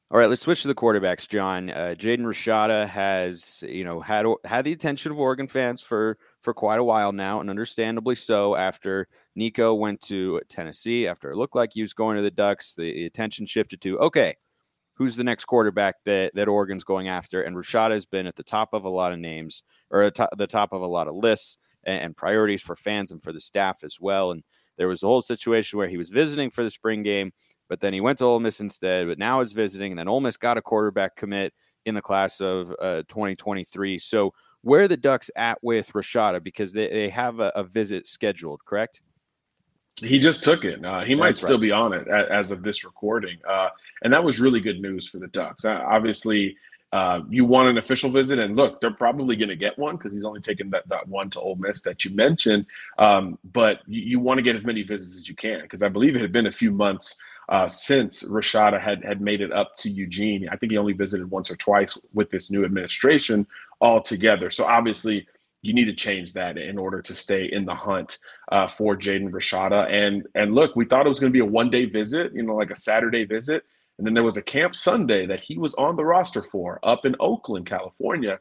All 0.10 0.18
right, 0.18 0.30
let's 0.30 0.42
switch 0.42 0.62
to 0.62 0.70
the 0.70 0.76
quarterbacks, 0.76 1.28
John. 1.28 1.70
Uh, 1.70 1.94
Jaden 1.98 2.22
Rashada 2.22 2.88
has, 2.88 3.62
you 3.68 3.84
know, 3.84 4.00
had 4.00 4.26
had 4.46 4.64
the 4.64 4.72
attention 4.72 5.12
of 5.12 5.20
Oregon 5.20 5.48
fans 5.48 5.82
for 5.82 6.18
for 6.40 6.54
quite 6.54 6.80
a 6.80 6.84
while 6.84 7.12
now, 7.12 7.42
and 7.42 7.50
understandably 7.50 8.16
so. 8.16 8.56
After 8.56 9.10
Nico 9.36 9.74
went 9.74 10.00
to 10.04 10.40
Tennessee, 10.48 11.08
after 11.08 11.32
it 11.32 11.36
looked 11.36 11.58
like 11.58 11.72
he 11.74 11.82
was 11.82 11.92
going 11.92 12.16
to 12.16 12.24
the 12.24 12.32
Ducks, 12.32 12.74
the 12.74 13.06
attention 13.06 13.46
shifted 13.46 13.82
to 13.82 14.00
okay, 14.00 14.36
who's 14.94 15.18
the 15.18 15.26
next 15.26 15.44
quarterback 15.44 15.96
that 16.06 16.34
that 16.36 16.48
Oregon's 16.48 16.86
going 16.86 17.10
after? 17.10 17.42
And 17.42 17.58
Rashada 17.58 17.92
has 17.92 18.06
been 18.06 18.28
at 18.28 18.38
the 18.38 18.44
top 18.44 18.70
of 18.74 18.86
a 18.86 18.90
lot 18.90 19.12
of 19.12 19.20
names, 19.20 19.62
or 19.92 20.04
at 20.04 20.16
the 20.38 20.48
top 20.48 20.72
of 20.72 20.82
a 20.82 20.88
lot 20.88 21.10
of 21.10 21.16
lists 21.16 21.58
and, 21.84 22.02
and 22.02 22.18
priorities 22.18 22.62
for 22.62 22.78
fans 22.78 23.12
and 23.12 23.22
for 23.22 23.34
the 23.34 23.42
staff 23.42 23.84
as 23.84 23.98
well. 24.00 24.32
And 24.32 24.44
there 24.78 24.88
was 24.88 25.04
a 25.04 25.08
whole 25.08 25.22
situation 25.22 25.78
where 25.78 25.88
he 25.88 25.98
was 25.98 26.10
visiting 26.10 26.50
for 26.50 26.64
the 26.64 26.70
spring 26.70 27.04
game 27.04 27.32
but 27.70 27.80
then 27.82 27.94
he 27.94 28.02
went 28.02 28.18
to 28.20 28.26
Ole 28.26 28.40
Miss 28.40 28.60
instead. 28.60 29.08
But 29.08 29.20
now 29.20 29.42
is 29.42 29.54
visiting, 29.54 29.92
and 29.92 30.00
then 30.00 30.08
Ole 30.08 30.22
Miss 30.22 30.38
got 30.38 30.58
a 30.58 30.62
quarterback 30.62 31.16
commit 31.16 31.54
in 31.86 31.96
the 31.96 32.02
class 32.02 32.42
of 32.42 32.74
uh, 32.82 33.04
2023. 33.08 33.98
So 33.98 34.34
where 34.62 34.82
are 34.82 34.88
the 34.88 34.98
Ducks 34.98 35.30
at 35.36 35.60
with 35.62 35.92
Rashada? 35.94 36.44
Because 36.44 36.74
they, 36.74 36.90
they 36.90 37.10
have 37.10 37.40
a, 37.40 37.52
a 37.56 37.64
visit 37.64 38.08
scheduled, 38.08 38.64
correct? 38.66 39.02
He 39.98 40.20
just 40.20 40.44
took 40.44 40.64
it. 40.64 40.84
Uh, 40.86 41.02
he 41.02 41.16
might 41.16 41.36
still 41.36 41.58
be 41.58 41.72
on 41.72 41.92
it 41.92 42.08
as 42.08 42.52
of 42.52 42.62
this 42.62 42.84
recording, 42.84 43.40
uh, 43.50 43.70
and 44.04 44.14
that 44.14 44.24
was 44.24 44.40
really 44.40 44.60
good 44.60 44.80
news 44.80 45.08
for 45.08 45.18
the 45.18 45.28
Ducks. 45.28 45.66
Uh, 45.66 45.82
obviously, 45.88 46.56
uh, 46.94 47.22
you 47.30 47.44
want 47.44 47.70
an 47.70 47.78
official 47.78 48.10
visit, 48.10 48.40
and 48.40 48.56
look, 48.56 48.80
they're 48.80 48.92
probably 48.92 49.36
going 49.36 49.50
to 49.50 49.56
get 49.56 49.78
one 49.78 49.98
because 49.98 50.14
he's 50.14 50.24
only 50.24 50.40
taken 50.40 50.70
that, 50.70 50.88
that 50.88 51.08
one 51.08 51.30
to 51.32 51.40
Ole 51.40 51.56
Miss 51.56 51.82
that 51.82 52.06
you 52.06 52.12
mentioned. 52.12 52.66
Um, 52.98 53.38
but 53.52 53.82
you, 53.88 54.02
you 54.02 54.20
want 54.20 54.38
to 54.38 54.42
get 54.42 54.56
as 54.56 54.66
many 54.66 54.84
visits 54.84 55.16
as 55.16 55.28
you 55.28 55.36
can 55.36 55.62
because 55.62 55.84
I 55.84 55.90
believe 55.90 56.16
it 56.16 56.22
had 56.22 56.32
been 56.32 56.48
a 56.48 56.52
few 56.52 56.72
months 56.72 57.16
uh, 57.50 57.68
since 57.68 58.24
Rashada 58.24 58.80
had 58.80 59.04
had 59.04 59.22
made 59.22 59.42
it 59.42 59.52
up 59.52 59.76
to 59.78 59.90
Eugene. 59.90 60.48
I 60.50 60.56
think 60.56 60.72
he 60.72 60.78
only 60.78 60.94
visited 60.94 61.30
once 61.30 61.52
or 61.52 61.58
twice 61.58 61.98
with 62.14 62.30
this 62.30 62.52
new 62.52 62.64
administration 62.64 63.48
altogether. 63.82 64.50
So 64.50 64.66
obviously, 64.66 65.28
you 65.62 65.74
need 65.74 65.86
to 65.86 65.94
change 65.94 66.34
that 66.34 66.58
in 66.58 66.78
order 66.78 67.02
to 67.02 67.14
stay 67.14 67.46
in 67.46 67.66
the 67.66 67.76
hunt 67.76 68.18
uh, 68.52 68.68
for 68.68 68.96
Jaden 68.96 69.32
Rashada. 69.32 69.92
And 69.92 70.26
and 70.36 70.56
look, 70.56 70.76
we 70.76 70.86
thought 70.86 71.06
it 71.06 71.10
was 71.10 71.20
going 71.20 71.32
to 71.32 71.38
be 71.38 71.46
a 71.46 71.46
one 71.46 71.70
day 71.70 71.86
visit, 71.86 72.34
you 72.34 72.44
know, 72.44 72.56
like 72.56 72.72
a 72.72 72.76
Saturday 72.76 73.26
visit. 73.26 73.66
And 73.98 74.06
then 74.06 74.14
there 74.14 74.24
was 74.24 74.38
a 74.38 74.42
Camp 74.42 74.76
Sunday 74.76 75.26
that 75.26 75.42
he 75.42 75.58
was 75.58 75.74
on 75.76 75.96
the 75.96 76.06
roster 76.06 76.44
for 76.44 76.80
up 76.84 77.06
in 77.06 77.16
Oakland, 77.20 77.66
California. 77.66 78.40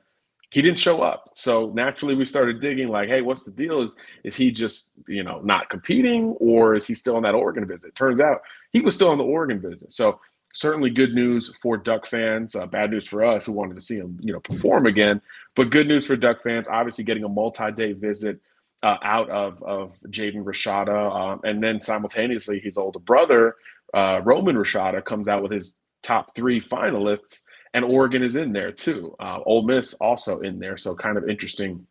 He 0.50 0.62
didn't 0.62 0.78
show 0.78 1.02
up. 1.02 1.30
So 1.34 1.72
naturally 1.74 2.14
we 2.14 2.24
started 2.24 2.60
digging 2.60 2.88
like, 2.88 3.08
hey, 3.08 3.20
what's 3.22 3.42
the 3.42 3.50
deal? 3.50 3.82
Is 3.82 3.96
is 4.22 4.36
he 4.36 4.52
just, 4.52 4.92
you 5.08 5.22
know, 5.22 5.40
not 5.40 5.70
competing 5.70 6.36
or 6.38 6.74
is 6.74 6.86
he 6.86 6.94
still 6.94 7.16
on 7.16 7.22
that 7.24 7.34
Oregon 7.34 7.66
visit? 7.66 7.94
Turns 7.94 8.20
out 8.20 8.42
he 8.70 8.80
was 8.80 8.94
still 8.94 9.08
on 9.08 9.18
the 9.18 9.24
Oregon 9.24 9.60
visit. 9.60 9.92
So 9.92 10.20
certainly 10.56 10.90
good 10.90 11.14
news 11.14 11.54
for 11.60 11.76
Duck 11.76 12.06
fans. 12.06 12.54
Uh, 12.54 12.66
bad 12.66 12.90
news 12.90 13.06
for 13.06 13.24
us 13.24 13.44
who 13.44 13.52
wanted 13.52 13.74
to 13.74 13.80
see 13.80 13.96
him, 13.96 14.18
you 14.20 14.32
know, 14.32 14.40
perform 14.40 14.86
again. 14.86 15.20
But 15.54 15.70
good 15.70 15.88
news 15.88 16.06
for 16.06 16.16
Duck 16.16 16.42
fans. 16.42 16.68
Obviously, 16.68 17.04
getting 17.04 17.24
a 17.24 17.28
multi-day 17.28 17.92
visit 17.92 18.40
uh, 18.82 18.98
out 19.02 19.28
of 19.30 19.62
of 19.62 19.98
Jaden 20.08 20.44
Rashada, 20.44 21.14
um, 21.14 21.40
and 21.44 21.62
then 21.62 21.80
simultaneously 21.80 22.60
his 22.60 22.78
older 22.78 22.98
brother 22.98 23.56
uh, 23.94 24.20
Roman 24.24 24.56
Rashada 24.56 25.04
comes 25.04 25.28
out 25.28 25.42
with 25.42 25.52
his 25.52 25.74
top 26.02 26.34
three 26.34 26.60
finalists, 26.60 27.42
and 27.74 27.84
Oregon 27.84 28.22
is 28.22 28.36
in 28.36 28.52
there 28.52 28.72
too. 28.72 29.14
Uh, 29.20 29.38
Ole 29.44 29.62
Miss 29.62 29.94
also 29.94 30.40
in 30.40 30.58
there, 30.58 30.76
so 30.76 30.94
kind 30.94 31.18
of 31.18 31.28
interesting 31.28 31.86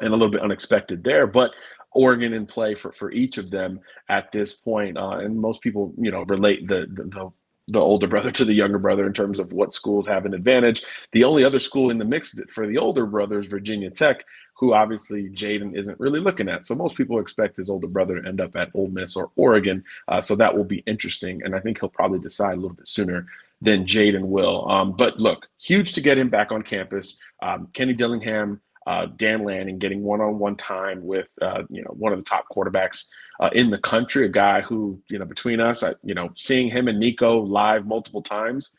and 0.00 0.08
a 0.08 0.16
little 0.16 0.30
bit 0.30 0.42
unexpected 0.42 1.04
there. 1.04 1.26
But 1.26 1.52
Oregon 1.92 2.32
in 2.32 2.46
play 2.46 2.74
for, 2.74 2.92
for 2.92 3.10
each 3.12 3.38
of 3.38 3.50
them 3.50 3.80
at 4.08 4.32
this 4.32 4.54
point. 4.54 4.96
Uh, 4.96 5.18
and 5.18 5.38
most 5.38 5.60
people, 5.60 5.92
you 5.98 6.10
know, 6.10 6.22
relate 6.22 6.68
the, 6.68 6.86
the, 6.92 7.04
the 7.04 7.30
the 7.68 7.80
older 7.80 8.06
brother 8.06 8.30
to 8.32 8.44
the 8.44 8.52
younger 8.52 8.78
brother 8.78 9.06
in 9.06 9.12
terms 9.12 9.38
of 9.38 9.52
what 9.52 9.72
schools 9.72 10.06
have 10.06 10.26
an 10.26 10.34
advantage. 10.34 10.82
The 11.12 11.24
only 11.24 11.44
other 11.44 11.60
school 11.60 11.90
in 11.90 11.98
the 11.98 12.04
mix 12.04 12.38
for 12.48 12.66
the 12.66 12.78
older 12.78 13.06
brother 13.06 13.38
is 13.38 13.46
Virginia 13.46 13.90
Tech, 13.90 14.24
who 14.60 14.74
obviously 14.74 15.30
Jaden 15.30 15.74
isn't 15.74 15.98
really 15.98 16.20
looking 16.20 16.48
at. 16.48 16.66
So 16.66 16.74
most 16.74 16.94
people 16.94 17.18
expect 17.18 17.56
his 17.56 17.70
older 17.70 17.86
brother 17.86 18.20
to 18.20 18.28
end 18.28 18.42
up 18.42 18.54
at 18.56 18.68
Ole 18.74 18.88
Miss 18.88 19.16
or 19.16 19.30
Oregon. 19.34 19.82
Uh, 20.06 20.20
so 20.20 20.36
that 20.36 20.54
will 20.54 20.64
be 20.64 20.84
interesting. 20.86 21.42
And 21.42 21.56
I 21.56 21.60
think 21.60 21.80
he'll 21.80 21.88
probably 21.88 22.18
decide 22.18 22.58
a 22.58 22.60
little 22.60 22.76
bit 22.76 22.86
sooner 22.86 23.26
than 23.62 23.86
Jaden 23.86 24.26
will. 24.26 24.70
Um, 24.70 24.92
but 24.92 25.18
look, 25.18 25.48
huge 25.58 25.94
to 25.94 26.02
get 26.02 26.18
him 26.18 26.28
back 26.28 26.52
on 26.52 26.62
campus. 26.62 27.18
Um, 27.40 27.68
Kenny 27.72 27.94
Dillingham 27.94 28.60
uh, 28.86 29.06
Dan 29.16 29.44
Lanning 29.44 29.78
getting 29.78 30.02
one-on-one 30.02 30.56
time 30.56 31.04
with 31.04 31.28
uh, 31.40 31.62
you 31.68 31.82
know 31.82 31.90
one 31.90 32.12
of 32.12 32.18
the 32.18 32.24
top 32.24 32.46
quarterbacks 32.50 33.04
uh, 33.38 33.50
in 33.52 33.70
the 33.70 33.78
country, 33.78 34.26
a 34.26 34.28
guy 34.28 34.62
who 34.62 35.00
you 35.08 35.18
know 35.18 35.24
between 35.24 35.60
us, 35.60 35.82
I, 35.82 35.94
you 36.02 36.14
know, 36.14 36.30
seeing 36.34 36.68
him 36.68 36.88
and 36.88 36.98
Nico 36.98 37.40
live 37.40 37.86
multiple 37.86 38.22
times, 38.22 38.74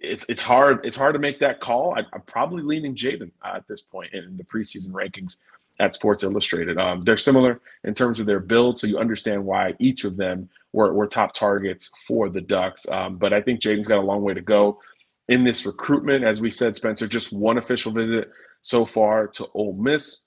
it's 0.00 0.24
it's 0.28 0.42
hard 0.42 0.84
it's 0.84 0.96
hard 0.96 1.14
to 1.14 1.18
make 1.18 1.38
that 1.40 1.60
call. 1.60 1.94
I, 1.94 2.00
am 2.14 2.22
probably 2.26 2.62
leaning 2.62 2.94
Jaden 2.94 3.30
uh, 3.42 3.56
at 3.56 3.68
this 3.68 3.80
point 3.80 4.12
in 4.12 4.36
the 4.36 4.44
preseason 4.44 4.90
rankings 4.90 5.36
at 5.80 5.94
Sports 5.94 6.22
Illustrated. 6.22 6.78
Um, 6.78 7.04
they're 7.04 7.16
similar 7.16 7.60
in 7.84 7.94
terms 7.94 8.20
of 8.20 8.26
their 8.26 8.40
build, 8.40 8.78
so 8.78 8.86
you 8.86 8.98
understand 8.98 9.44
why 9.44 9.74
each 9.78 10.04
of 10.04 10.16
them 10.16 10.48
were, 10.72 10.92
were 10.92 11.06
top 11.06 11.34
targets 11.34 11.90
for 12.06 12.28
the 12.28 12.40
Ducks. 12.40 12.88
Um, 12.88 13.16
but 13.16 13.32
I 13.32 13.40
think 13.40 13.60
Jaden's 13.60 13.88
got 13.88 13.98
a 13.98 14.02
long 14.02 14.22
way 14.22 14.34
to 14.34 14.40
go 14.40 14.80
in 15.28 15.42
this 15.44 15.66
recruitment. 15.66 16.24
As 16.24 16.40
we 16.40 16.50
said, 16.50 16.76
Spencer, 16.76 17.08
just 17.08 17.32
one 17.32 17.58
official 17.58 17.92
visit 17.92 18.30
so 18.62 18.84
far 18.84 19.26
to 19.28 19.48
Ole 19.54 19.74
Miss. 19.74 20.24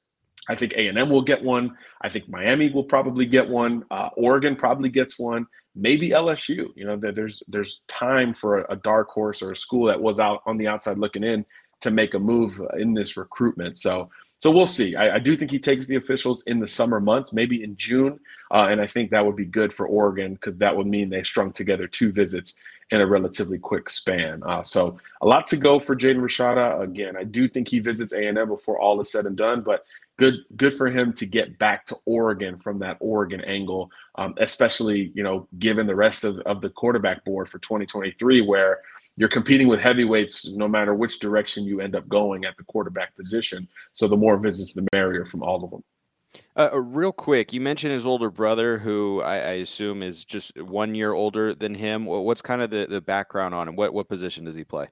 I 0.50 0.56
think 0.56 0.74
A&M 0.74 1.10
will 1.10 1.22
get 1.22 1.44
one. 1.44 1.78
I 2.02 2.10
think 2.10 2.30
Miami 2.30 2.70
will 2.70 2.84
probably 2.84 3.26
get 3.26 3.48
one. 3.48 3.84
Uh, 3.92 4.10
Oregon 4.16 4.56
probably 4.56 4.90
gets 4.90 5.20
one. 5.20 5.46
Maybe 5.78 6.10
LSU. 6.10 6.68
You 6.76 6.86
know, 6.86 6.98
there's 6.98 7.44
there's 7.48 7.82
time 7.88 8.34
for 8.34 8.66
a, 8.70 8.76
dark 8.76 9.10
horse 9.10 9.42
or 9.42 9.52
a 9.52 9.56
school 9.56 9.88
that 9.88 10.02
was 10.02 10.20
out 10.20 10.42
on 10.46 10.58
the 10.58 10.68
outside 10.68 10.98
looking 10.98 11.24
in 11.24 11.46
to 11.82 11.92
make 11.92 12.14
a 12.14 12.20
move 12.20 12.62
in 12.78 12.94
this 12.94 13.18
recruitment. 13.18 13.78
So 13.78 14.10
so 14.40 14.52
we'll 14.52 14.68
see. 14.68 14.96
I, 14.96 15.16
I 15.16 15.20
do 15.20 15.36
think 15.36 15.50
he 15.50 15.60
takes 15.60 15.88
the 15.88 15.96
officials 15.96 16.44
in 16.44 16.60
the 16.60 16.68
summer 16.68 17.00
months, 17.00 17.34
maybe 17.34 17.64
in 17.64 17.76
June, 17.76 18.20
uh, 18.52 18.68
and 18.70 18.80
I 18.80 18.88
think 18.88 19.10
that 19.12 19.26
would 19.26 19.36
be 19.36 19.46
good 19.46 19.74
for 19.74 19.88
Oregon 19.88 20.34
because 20.34 20.58
that 20.58 20.76
would 20.76 20.88
mean 20.88 21.10
they 21.10 21.24
strung 21.24 21.52
together 21.52 21.88
two 21.88 22.12
visits 22.12 22.58
in 22.92 23.02
a 23.02 23.06
relatively 23.06 23.58
quick 23.58 23.90
span. 23.90 24.42
Uh, 24.44 24.64
so 24.64 24.98
a 25.22 25.26
lot 25.26 25.48
to 25.48 25.58
go 25.58 25.80
for 25.80 25.96
Jaden 25.96 26.20
Rashada. 26.20 26.82
Again, 26.82 27.18
I 27.18 27.24
do 27.24 27.48
think 27.48 27.68
he 27.68 27.80
visits 27.80 28.14
A 28.14 28.28
and 28.28 28.38
M 28.38 28.48
before 28.48 28.80
all 28.80 29.00
is 29.02 29.12
said 29.12 29.26
and 29.26 29.36
done, 29.36 29.62
but 29.62 29.86
good 30.18 30.44
good 30.56 30.74
for 30.74 30.88
him 30.88 31.14
to 31.14 31.26
get 31.26 31.58
back 31.60 31.86
to 31.88 31.96
Oregon 32.06 32.58
from 32.58 32.80
that 32.80 32.98
Oregon 33.00 33.42
angle, 33.42 33.90
um, 34.16 34.34
especially 34.38 35.12
you 35.14 35.24
know 35.24 35.48
given 35.60 35.88
the 35.88 35.96
rest 35.96 36.24
of, 36.24 36.40
of 36.42 36.62
the 36.62 36.70
quarterback 36.70 37.24
board 37.24 37.50
for 37.50 37.60
2023, 37.60 38.42
where 38.42 38.80
you're 39.16 39.30
competing 39.30 39.68
with 39.68 39.80
heavyweights 39.80 40.50
no 40.52 40.68
matter 40.68 40.94
which 40.94 41.20
direction 41.20 41.64
you 41.64 41.82
end 41.82 41.96
up 41.96 42.08
going 42.08 42.46
at 42.46 42.56
the 42.58 42.64
quarterback 42.64 43.16
position. 43.16 43.68
So 43.92 44.08
the 44.08 44.18
more 44.18 44.38
visits, 44.38 44.74
the 44.74 44.88
merrier 44.94 45.26
from 45.26 45.42
all 45.42 45.64
of 45.64 45.72
them. 45.72 45.84
Uh, 46.56 46.70
uh, 46.72 46.78
real 46.78 47.12
quick, 47.12 47.52
you 47.54 47.62
mentioned 47.62 47.94
his 47.94 48.06
older 48.06 48.30
brother, 48.30 48.78
who 48.78 49.22
I, 49.22 49.36
I, 49.36 49.52
assume 49.54 50.04
is 50.04 50.26
just 50.26 50.62
one 50.62 50.94
year 50.94 51.14
older 51.14 51.56
than 51.56 51.74
him. 51.74 52.06
What's 52.06 52.42
kind 52.42 52.62
of 52.62 52.70
the, 52.70 52.86
the 52.88 53.02
background 53.02 53.56
on 53.56 53.68
him? 53.68 53.76
What 53.76 53.94
what 53.94 54.10
position 54.10 54.46
does 54.46 54.54
he 54.54 54.64
play? 54.64 54.88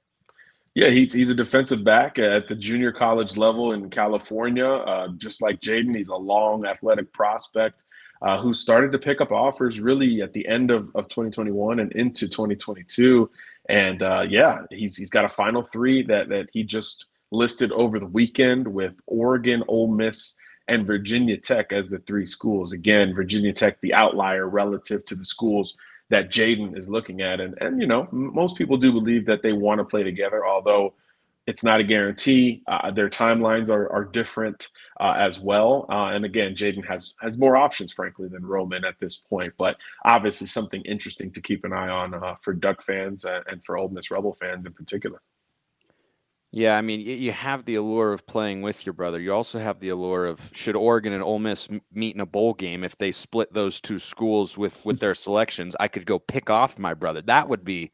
Yeah, 0.75 0.89
he's 0.89 1.13
he's 1.13 1.29
a 1.29 1.35
defensive 1.35 1.85
back 1.85 2.19
at 2.19 2.49
the 2.49 2.55
junior 2.55 2.91
college 2.91 3.37
level 3.37 3.71
in 3.71 3.89
California. 3.89 4.67
Uh, 4.67 5.07
just 5.17 5.41
like 5.41 5.61
Jaden, 5.61 5.95
he's 5.95 6.09
a 6.09 6.15
long 6.15 6.65
athletic 6.65 7.13
prospect 7.13 7.85
uh, 8.21 8.41
who 8.41 8.53
started 8.53 8.91
to 8.91 8.99
pick 8.99 9.21
up 9.21 9.31
offers 9.31 9.79
really 9.79 10.21
at 10.21 10.33
the 10.33 10.45
end 10.47 10.71
of, 10.71 10.91
of 10.93 11.07
2021 11.07 11.79
and 11.79 11.93
into 11.93 12.27
2022. 12.27 13.29
And 13.69 14.03
uh, 14.03 14.25
yeah, 14.29 14.63
he's 14.69 14.97
he's 14.97 15.09
got 15.09 15.23
a 15.23 15.29
final 15.29 15.63
three 15.63 16.03
that 16.03 16.27
that 16.27 16.49
he 16.51 16.63
just 16.63 17.05
listed 17.31 17.71
over 17.71 17.97
the 17.97 18.05
weekend 18.05 18.67
with 18.67 18.99
Oregon, 19.07 19.63
Ole 19.69 19.87
Miss, 19.87 20.33
and 20.67 20.85
Virginia 20.85 21.37
Tech 21.37 21.71
as 21.71 21.89
the 21.89 21.99
three 21.99 22.25
schools. 22.25 22.73
Again, 22.73 23.15
Virginia 23.15 23.53
Tech, 23.53 23.79
the 23.79 23.93
outlier 23.93 24.49
relative 24.49 25.05
to 25.05 25.15
the 25.15 25.25
schools 25.25 25.77
that 26.09 26.29
Jaden 26.29 26.77
is 26.77 26.89
looking 26.89 27.21
at. 27.21 27.39
And, 27.39 27.55
and, 27.61 27.81
you 27.81 27.87
know, 27.87 28.07
most 28.11 28.57
people 28.57 28.77
do 28.77 28.91
believe 28.91 29.25
that 29.25 29.41
they 29.41 29.53
want 29.53 29.79
to 29.79 29.85
play 29.85 30.03
together, 30.03 30.45
although 30.45 30.93
it's 31.47 31.63
not 31.63 31.79
a 31.79 31.83
guarantee. 31.83 32.63
Uh, 32.67 32.91
their 32.91 33.09
timelines 33.09 33.69
are, 33.69 33.91
are 33.91 34.03
different 34.05 34.69
uh, 34.99 35.13
as 35.17 35.39
well. 35.39 35.85
Uh, 35.89 36.07
and 36.07 36.25
again, 36.25 36.55
Jaden 36.55 36.85
has 36.87 37.13
has 37.19 37.37
more 37.37 37.55
options, 37.55 37.93
frankly, 37.93 38.27
than 38.27 38.45
Roman 38.45 38.83
at 38.83 38.99
this 38.99 39.17
point. 39.17 39.53
But 39.57 39.77
obviously, 40.03 40.47
something 40.47 40.81
interesting 40.81 41.31
to 41.33 41.41
keep 41.41 41.63
an 41.63 41.73
eye 41.73 41.89
on 41.89 42.13
uh, 42.15 42.35
for 42.41 42.53
Duck 42.53 42.81
fans 42.81 43.25
and 43.25 43.63
for 43.63 43.77
Ole 43.77 43.89
Miss 43.89 44.09
Rebel 44.09 44.33
fans 44.33 44.65
in 44.65 44.73
particular. 44.73 45.21
Yeah, 46.55 46.77
I 46.77 46.81
mean, 46.81 47.01
you 47.01 47.33
have 47.33 47.65
the 47.65 47.75
allure 47.75 48.13
of 48.13 48.25
playing 48.25 48.61
with 48.61 48.85
your 48.85 48.93
brother. 48.93 49.19
You 49.19 49.33
also 49.33 49.59
have 49.59 49.81
the 49.81 49.89
allure 49.89 50.25
of 50.25 50.49
should 50.53 50.77
Oregon 50.77 51.11
and 51.11 51.21
Ole 51.21 51.37
Miss 51.37 51.67
meet 51.91 52.15
in 52.15 52.21
a 52.21 52.25
bowl 52.25 52.53
game 52.53 52.85
if 52.85 52.97
they 52.97 53.11
split 53.11 53.51
those 53.53 53.81
two 53.81 53.99
schools 53.99 54.57
with 54.57 54.83
with 54.85 55.01
their 55.01 55.13
selections, 55.15 55.75
I 55.81 55.89
could 55.89 56.05
go 56.05 56.17
pick 56.17 56.49
off 56.49 56.79
my 56.79 56.93
brother. 56.93 57.21
That 57.23 57.49
would 57.49 57.65
be 57.65 57.91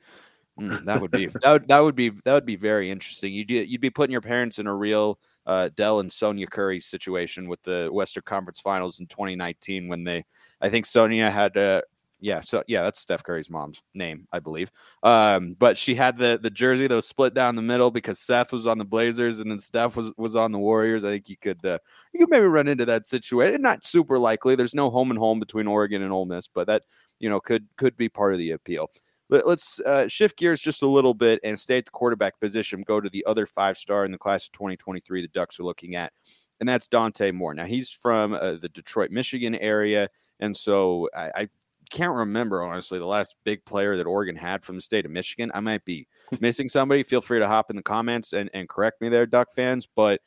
mm, 0.60 0.86
that 0.86 1.02
would 1.02 1.10
be 1.10 1.26
that 1.26 1.52
would, 1.52 1.68
that 1.70 1.80
would 1.80 1.96
be 1.96 2.10
that 2.10 2.34
would 2.34 2.46
be 2.46 2.56
very 2.56 2.92
interesting. 2.92 3.34
You'd 3.34 3.50
you'd 3.50 3.82
be 3.82 3.90
putting 3.90 4.12
your 4.12 4.22
parents 4.22 4.60
in 4.60 4.68
a 4.68 4.76
real 4.76 5.18
uh, 5.48 5.70
Dell 5.74 6.00
and 6.00 6.14
Sonya 6.14 6.46
Curry 6.46 6.82
situation 6.82 7.50
with 7.50 7.64
the 7.64 7.90
Western 7.92 8.22
Conference 8.28 8.60
Finals 8.60 9.00
in 9.00 9.08
2019 9.08 9.88
when 9.88 10.04
they 10.04 10.24
I 10.62 10.70
think 10.70 10.86
Sonya 10.86 11.32
had 11.32 11.58
uh, 11.58 11.82
yeah, 12.22 12.42
so 12.42 12.64
yeah, 12.68 12.84
that's 12.84 13.00
Steph 13.00 13.24
Curry's 13.24 13.50
mom's 13.50 13.82
name, 13.96 14.28
I 14.32 14.40
believe. 14.40 14.72
Um, 15.02 15.56
but 15.58 15.76
she 15.76 15.96
had 15.96 16.18
the 16.20 16.40
the 16.42 16.52
jersey 16.52 16.86
that 16.86 16.94
was 16.94 17.08
split 17.08 17.34
down 17.34 17.56
the 17.56 17.64
middle 17.64 17.90
because 17.90 18.20
Seth 18.20 18.54
was 18.54 18.68
on 18.68 18.78
the 18.78 18.86
Blazers 18.86 19.40
and 19.40 19.50
then 19.50 19.60
Steph 19.60 19.98
was 19.98 20.14
was 20.18 20.36
on 20.36 20.52
the 20.52 20.60
Warriors. 20.60 21.04
I 21.04 21.10
think 21.10 21.30
you 21.30 21.36
could 21.36 21.66
uh, 21.66 21.80
you 22.14 22.20
could 22.20 22.30
maybe 22.30 22.46
run 22.46 22.68
into 22.68 22.86
that 22.86 23.08
situation. 23.08 23.62
Not 23.64 23.84
super 23.84 24.20
likely. 24.20 24.56
There's 24.56 24.76
no 24.76 24.92
home 24.92 25.10
and 25.10 25.18
home 25.18 25.40
between 25.40 25.66
Oregon 25.66 26.04
and 26.04 26.14
Ole 26.14 26.26
Miss, 26.26 26.48
but 26.48 26.68
that 26.68 26.84
you 27.20 27.28
know 27.28 27.40
could 27.40 27.68
could 27.76 27.98
be 27.98 28.08
part 28.08 28.34
of 28.34 28.40
the 28.40 28.52
appeal. 28.52 28.92
Let, 29.30 29.46
us 29.46 29.80
uh, 29.80 30.08
shift 30.08 30.38
gears 30.38 30.62
just 30.62 30.84
a 30.84 30.88
little 30.88 31.14
bit 31.14 31.40
and 31.44 31.58
stay 31.58 31.78
at 31.78 31.86
the 31.86 31.92
quarterback 31.92 32.40
position. 32.40 32.84
Go 32.86 33.00
to 33.00 33.10
the 33.10 33.26
other 33.26 33.48
five 33.48 33.78
star 33.78 34.06
in 34.06 34.12
the 34.12 34.18
class 34.18 34.46
of 34.46 34.52
2023 34.52 35.22
the 35.22 35.28
Ducks 35.30 35.60
are 35.60 35.64
looking 35.64 35.96
at, 35.96 36.14
and 36.60 36.70
that's 36.70 36.88
Dante 36.88 37.32
Moore. 37.32 37.56
Now 37.56 37.66
he's 37.66 37.90
from 37.90 38.34
uh, 38.34 38.58
the 38.62 38.70
Detroit, 38.70 39.10
Michigan 39.10 39.56
area. 39.56 40.10
And 40.42 40.58
so 40.58 41.08
I, 41.16 41.32
I, 41.36 41.50
can't 41.92 42.14
remember 42.14 42.64
honestly 42.64 42.98
the 42.98 43.06
last 43.06 43.36
big 43.44 43.64
player 43.66 43.98
that 43.98 44.08
Oregon 44.08 44.36
had 44.36 44.64
from 44.64 44.76
the 44.76 44.82
state 44.82 45.06
of 45.06 45.12
Michigan. 45.12 45.52
I 45.54 45.60
might 45.60 45.86
be 45.86 46.08
missing 46.40 46.70
somebody. 46.70 47.04
Feel 47.04 47.22
free 47.22 47.40
to 47.40 47.48
hop 47.48 47.70
in 47.70 47.76
the 47.76 47.84
comments 47.84 48.34
and, 48.34 48.50
and 48.54 48.68
correct 48.68 49.02
me 49.02 49.10
there, 49.10 49.26
Duck 49.26 49.50
fans. 49.54 49.88
But 49.96 50.22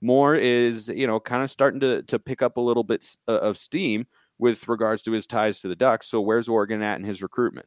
Moore 0.00 0.34
is, 0.34 0.88
you 0.88 1.06
know, 1.06 1.20
kind 1.20 1.42
of 1.42 1.50
starting 1.50 1.80
to 1.80 2.02
to 2.04 2.18
pick 2.18 2.42
up 2.42 2.56
a 2.56 2.60
little 2.60 2.84
bit 2.84 3.04
uh, 3.28 3.38
of 3.38 3.58
steam 3.58 4.06
with 4.38 4.66
regards 4.68 5.02
to 5.02 5.12
his 5.12 5.26
ties 5.26 5.60
to 5.60 5.68
the 5.68 5.76
Ducks. 5.76 6.08
So 6.08 6.20
where's 6.20 6.48
Oregon 6.48 6.82
at 6.82 6.98
in 6.98 7.04
his 7.04 7.22
recruitment? 7.22 7.66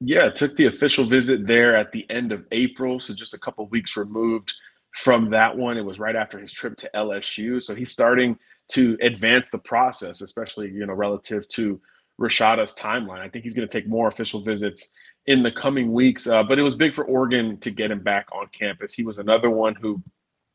Yeah, 0.00 0.28
took 0.28 0.56
the 0.56 0.66
official 0.66 1.04
visit 1.04 1.46
there 1.46 1.74
at 1.74 1.92
the 1.92 2.04
end 2.10 2.32
of 2.32 2.44
April, 2.52 3.00
so 3.00 3.14
just 3.14 3.32
a 3.32 3.38
couple 3.38 3.66
weeks 3.68 3.96
removed 3.96 4.52
from 4.94 5.30
that 5.30 5.56
one. 5.56 5.78
It 5.78 5.84
was 5.84 5.98
right 5.98 6.16
after 6.16 6.38
his 6.38 6.52
trip 6.52 6.76
to 6.78 6.90
LSU, 6.94 7.62
so 7.62 7.74
he's 7.74 7.92
starting 7.92 8.36
to 8.72 8.98
advance 9.00 9.48
the 9.48 9.58
process, 9.58 10.20
especially 10.20 10.70
you 10.70 10.84
know 10.84 10.92
relative 10.92 11.48
to 11.48 11.80
Rashada's 12.20 12.74
timeline. 12.74 13.20
I 13.20 13.28
think 13.28 13.44
he's 13.44 13.54
going 13.54 13.68
to 13.68 13.72
take 13.72 13.88
more 13.88 14.08
official 14.08 14.40
visits 14.40 14.92
in 15.26 15.42
the 15.42 15.50
coming 15.50 15.92
weeks. 15.92 16.26
Uh, 16.26 16.42
but 16.42 16.58
it 16.58 16.62
was 16.62 16.74
big 16.74 16.94
for 16.94 17.04
Oregon 17.04 17.58
to 17.58 17.70
get 17.70 17.90
him 17.90 18.00
back 18.00 18.28
on 18.32 18.48
campus. 18.52 18.94
He 18.94 19.04
was 19.04 19.18
another 19.18 19.50
one 19.50 19.74
who 19.74 20.02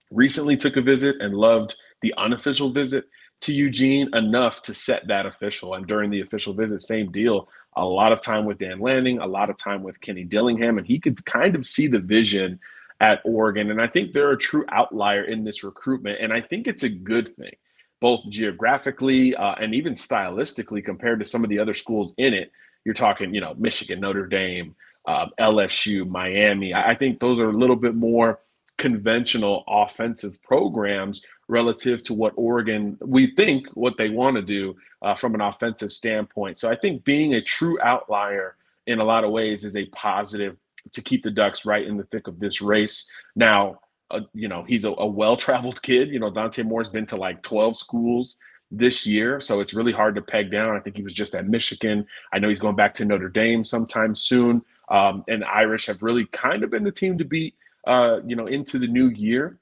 recently 0.09 0.57
took 0.57 0.77
a 0.77 0.81
visit 0.81 1.17
and 1.21 1.33
loved 1.33 1.75
the 2.01 2.13
unofficial 2.17 2.71
visit 2.71 3.05
to 3.41 3.53
Eugene 3.53 4.13
enough 4.15 4.61
to 4.63 4.73
set 4.73 5.07
that 5.07 5.25
official. 5.25 5.73
And 5.73 5.87
during 5.87 6.09
the 6.09 6.21
official 6.21 6.53
visit, 6.53 6.81
same 6.81 7.11
deal. 7.11 7.49
A 7.75 7.85
lot 7.85 8.11
of 8.11 8.21
time 8.21 8.45
with 8.45 8.59
Dan 8.59 8.79
Lanning, 8.79 9.19
a 9.19 9.25
lot 9.25 9.49
of 9.49 9.57
time 9.57 9.81
with 9.81 10.01
Kenny 10.01 10.23
Dillingham, 10.23 10.77
and 10.77 10.85
he 10.85 10.99
could 10.99 11.23
kind 11.25 11.55
of 11.55 11.65
see 11.65 11.87
the 11.87 11.99
vision 11.99 12.59
at 12.99 13.21
Oregon. 13.23 13.71
And 13.71 13.81
I 13.81 13.87
think 13.87 14.13
they're 14.13 14.31
a 14.31 14.37
true 14.37 14.65
outlier 14.69 15.23
in 15.23 15.43
this 15.43 15.63
recruitment. 15.63 16.19
And 16.19 16.31
I 16.31 16.41
think 16.41 16.67
it's 16.67 16.83
a 16.83 16.89
good 16.89 17.35
thing, 17.35 17.53
both 18.01 18.27
geographically 18.27 19.33
uh, 19.35 19.53
and 19.53 19.73
even 19.73 19.93
stylistically 19.93 20.83
compared 20.83 21.19
to 21.19 21.25
some 21.25 21.43
of 21.43 21.49
the 21.49 21.59
other 21.59 21.73
schools 21.73 22.13
in 22.17 22.33
it. 22.33 22.51
You're 22.83 22.95
talking, 22.95 23.33
you 23.33 23.39
know, 23.39 23.53
Michigan, 23.57 24.01
Notre 24.01 24.27
Dame, 24.27 24.75
uh, 25.07 25.27
LSU, 25.39 26.07
Miami. 26.07 26.73
I, 26.73 26.91
I 26.91 26.95
think 26.95 27.19
those 27.19 27.39
are 27.39 27.49
a 27.49 27.57
little 27.57 27.75
bit 27.75 27.95
more 27.95 28.39
conventional 28.77 29.63
offensive 29.67 30.41
programs 30.41 31.21
relative 31.47 32.01
to 32.01 32.13
what 32.15 32.33
Oregon, 32.35 32.97
we 33.01 33.35
think, 33.35 33.67
what 33.75 33.97
they 33.97 34.09
want 34.09 34.35
to 34.35 34.41
do 34.41 34.75
uh, 35.03 35.13
from 35.13 35.35
an 35.35 35.41
offensive 35.41 35.93
standpoint. 35.93 36.57
So 36.57 36.69
I 36.69 36.75
think 36.75 37.03
being 37.03 37.35
a 37.35 37.41
true 37.41 37.79
outlier 37.83 38.55
in 38.87 38.99
a 38.99 39.03
lot 39.03 39.23
of 39.23 39.31
ways 39.31 39.63
is 39.63 39.75
a 39.75 39.85
positive 39.87 40.57
to 40.93 41.01
keep 41.01 41.21
the 41.21 41.29
Ducks 41.29 41.65
right 41.65 41.85
in 41.85 41.97
the 41.97 42.05
thick 42.05 42.27
of 42.27 42.39
this 42.39 42.61
race. 42.61 43.07
Now, 43.35 43.81
uh, 44.11 44.21
you 44.33 44.47
know, 44.47 44.63
he's 44.63 44.85
a, 44.85 44.91
a 44.91 45.05
well 45.05 45.37
traveled 45.37 45.81
kid. 45.81 46.09
You 46.09 46.19
know, 46.19 46.29
Dante 46.29 46.63
Moore's 46.63 46.89
been 46.89 47.05
to 47.07 47.15
like 47.15 47.41
12 47.43 47.77
schools 47.77 48.37
this 48.71 49.05
year. 49.05 49.41
So 49.41 49.59
it's 49.59 49.73
really 49.73 49.91
hard 49.91 50.15
to 50.15 50.21
peg 50.21 50.49
down. 50.51 50.75
I 50.75 50.79
think 50.79 50.95
he 50.95 51.03
was 51.03 51.13
just 51.13 51.35
at 51.35 51.47
Michigan. 51.47 52.05
I 52.31 52.39
know 52.39 52.49
he's 52.49 52.59
going 52.59 52.75
back 52.75 52.93
to 52.95 53.05
Notre 53.05 53.29
Dame 53.29 53.63
sometime 53.63 54.15
soon. 54.15 54.63
Um, 54.89 55.23
and 55.27 55.43
Irish 55.43 55.85
have 55.87 56.01
really 56.03 56.25
kind 56.27 56.63
of 56.63 56.69
been 56.69 56.83
the 56.83 56.91
team 56.91 57.17
to 57.17 57.25
beat, 57.25 57.55
uh, 57.87 58.19
you 58.25 58.35
know, 58.35 58.47
into 58.47 58.79
the 58.79 58.87
new 58.87 59.09
year. 59.09 59.59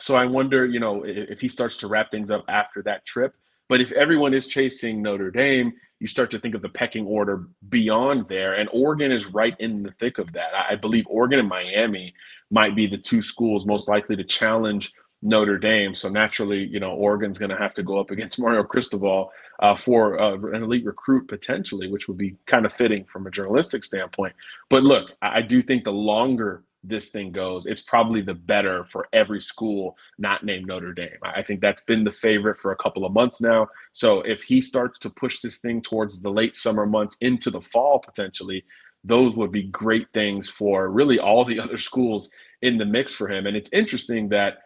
So 0.00 0.14
I 0.14 0.24
wonder, 0.26 0.66
you 0.66 0.80
know, 0.80 1.04
if, 1.04 1.30
if 1.30 1.40
he 1.40 1.48
starts 1.48 1.76
to 1.78 1.88
wrap 1.88 2.10
things 2.10 2.30
up 2.30 2.44
after 2.48 2.82
that 2.82 3.04
trip. 3.04 3.34
But 3.68 3.80
if 3.80 3.92
everyone 3.92 4.34
is 4.34 4.46
chasing 4.46 5.02
Notre 5.02 5.30
Dame, 5.30 5.72
you 6.04 6.08
start 6.08 6.30
to 6.30 6.38
think 6.38 6.54
of 6.54 6.60
the 6.60 6.68
pecking 6.68 7.06
order 7.06 7.46
beyond 7.70 8.28
there. 8.28 8.52
And 8.52 8.68
Oregon 8.74 9.10
is 9.10 9.24
right 9.24 9.56
in 9.58 9.82
the 9.82 9.90
thick 9.92 10.18
of 10.18 10.34
that. 10.34 10.50
I 10.54 10.74
believe 10.74 11.06
Oregon 11.08 11.38
and 11.38 11.48
Miami 11.48 12.12
might 12.50 12.76
be 12.76 12.86
the 12.86 12.98
two 12.98 13.22
schools 13.22 13.64
most 13.64 13.88
likely 13.88 14.14
to 14.16 14.22
challenge 14.22 14.92
Notre 15.22 15.56
Dame. 15.56 15.94
So 15.94 16.10
naturally, 16.10 16.62
you 16.62 16.78
know, 16.78 16.90
Oregon's 16.90 17.38
going 17.38 17.52
to 17.52 17.56
have 17.56 17.72
to 17.76 17.82
go 17.82 17.98
up 17.98 18.10
against 18.14 18.38
Mario 18.38 18.62
Cristobal 18.64 19.32
uh, 19.60 19.74
for 19.74 20.20
uh, 20.20 20.34
an 20.54 20.62
elite 20.62 20.84
recruit 20.84 21.26
potentially, 21.26 21.88
which 21.88 22.06
would 22.06 22.18
be 22.18 22.36
kind 22.44 22.66
of 22.66 22.72
fitting 22.74 23.06
from 23.06 23.26
a 23.26 23.30
journalistic 23.30 23.82
standpoint. 23.82 24.34
But 24.68 24.82
look, 24.82 25.12
I 25.22 25.40
do 25.40 25.62
think 25.62 25.84
the 25.84 25.92
longer 25.92 26.64
this 26.86 27.08
thing 27.08 27.32
goes, 27.32 27.66
it's 27.66 27.82
probably 27.82 28.20
the 28.20 28.34
better 28.34 28.84
for 28.84 29.08
every 29.12 29.40
school 29.40 29.96
not 30.18 30.44
named 30.44 30.66
Notre 30.66 30.92
Dame. 30.92 31.18
I 31.22 31.42
think 31.42 31.60
that's 31.60 31.80
been 31.82 32.04
the 32.04 32.12
favorite 32.12 32.58
for 32.58 32.72
a 32.72 32.76
couple 32.76 33.04
of 33.04 33.12
months 33.12 33.40
now. 33.40 33.68
So 33.92 34.20
if 34.22 34.42
he 34.42 34.60
starts 34.60 34.98
to 35.00 35.10
push 35.10 35.40
this 35.40 35.58
thing 35.58 35.82
towards 35.82 36.20
the 36.20 36.30
late 36.30 36.54
summer 36.54 36.86
months 36.86 37.16
into 37.20 37.50
the 37.50 37.60
fall 37.60 37.98
potentially, 37.98 38.64
those 39.02 39.34
would 39.34 39.52
be 39.52 39.64
great 39.64 40.08
things 40.14 40.48
for 40.48 40.88
really 40.90 41.18
all 41.18 41.44
the 41.44 41.60
other 41.64 41.78
schools 41.78 42.30
in 42.62 42.78
the 42.78 42.86
mix 42.86 43.14
for 43.14 43.28
him. 43.28 43.46
And 43.46 43.56
it's 43.56 43.70
interesting 43.72 44.28
that 44.30 44.58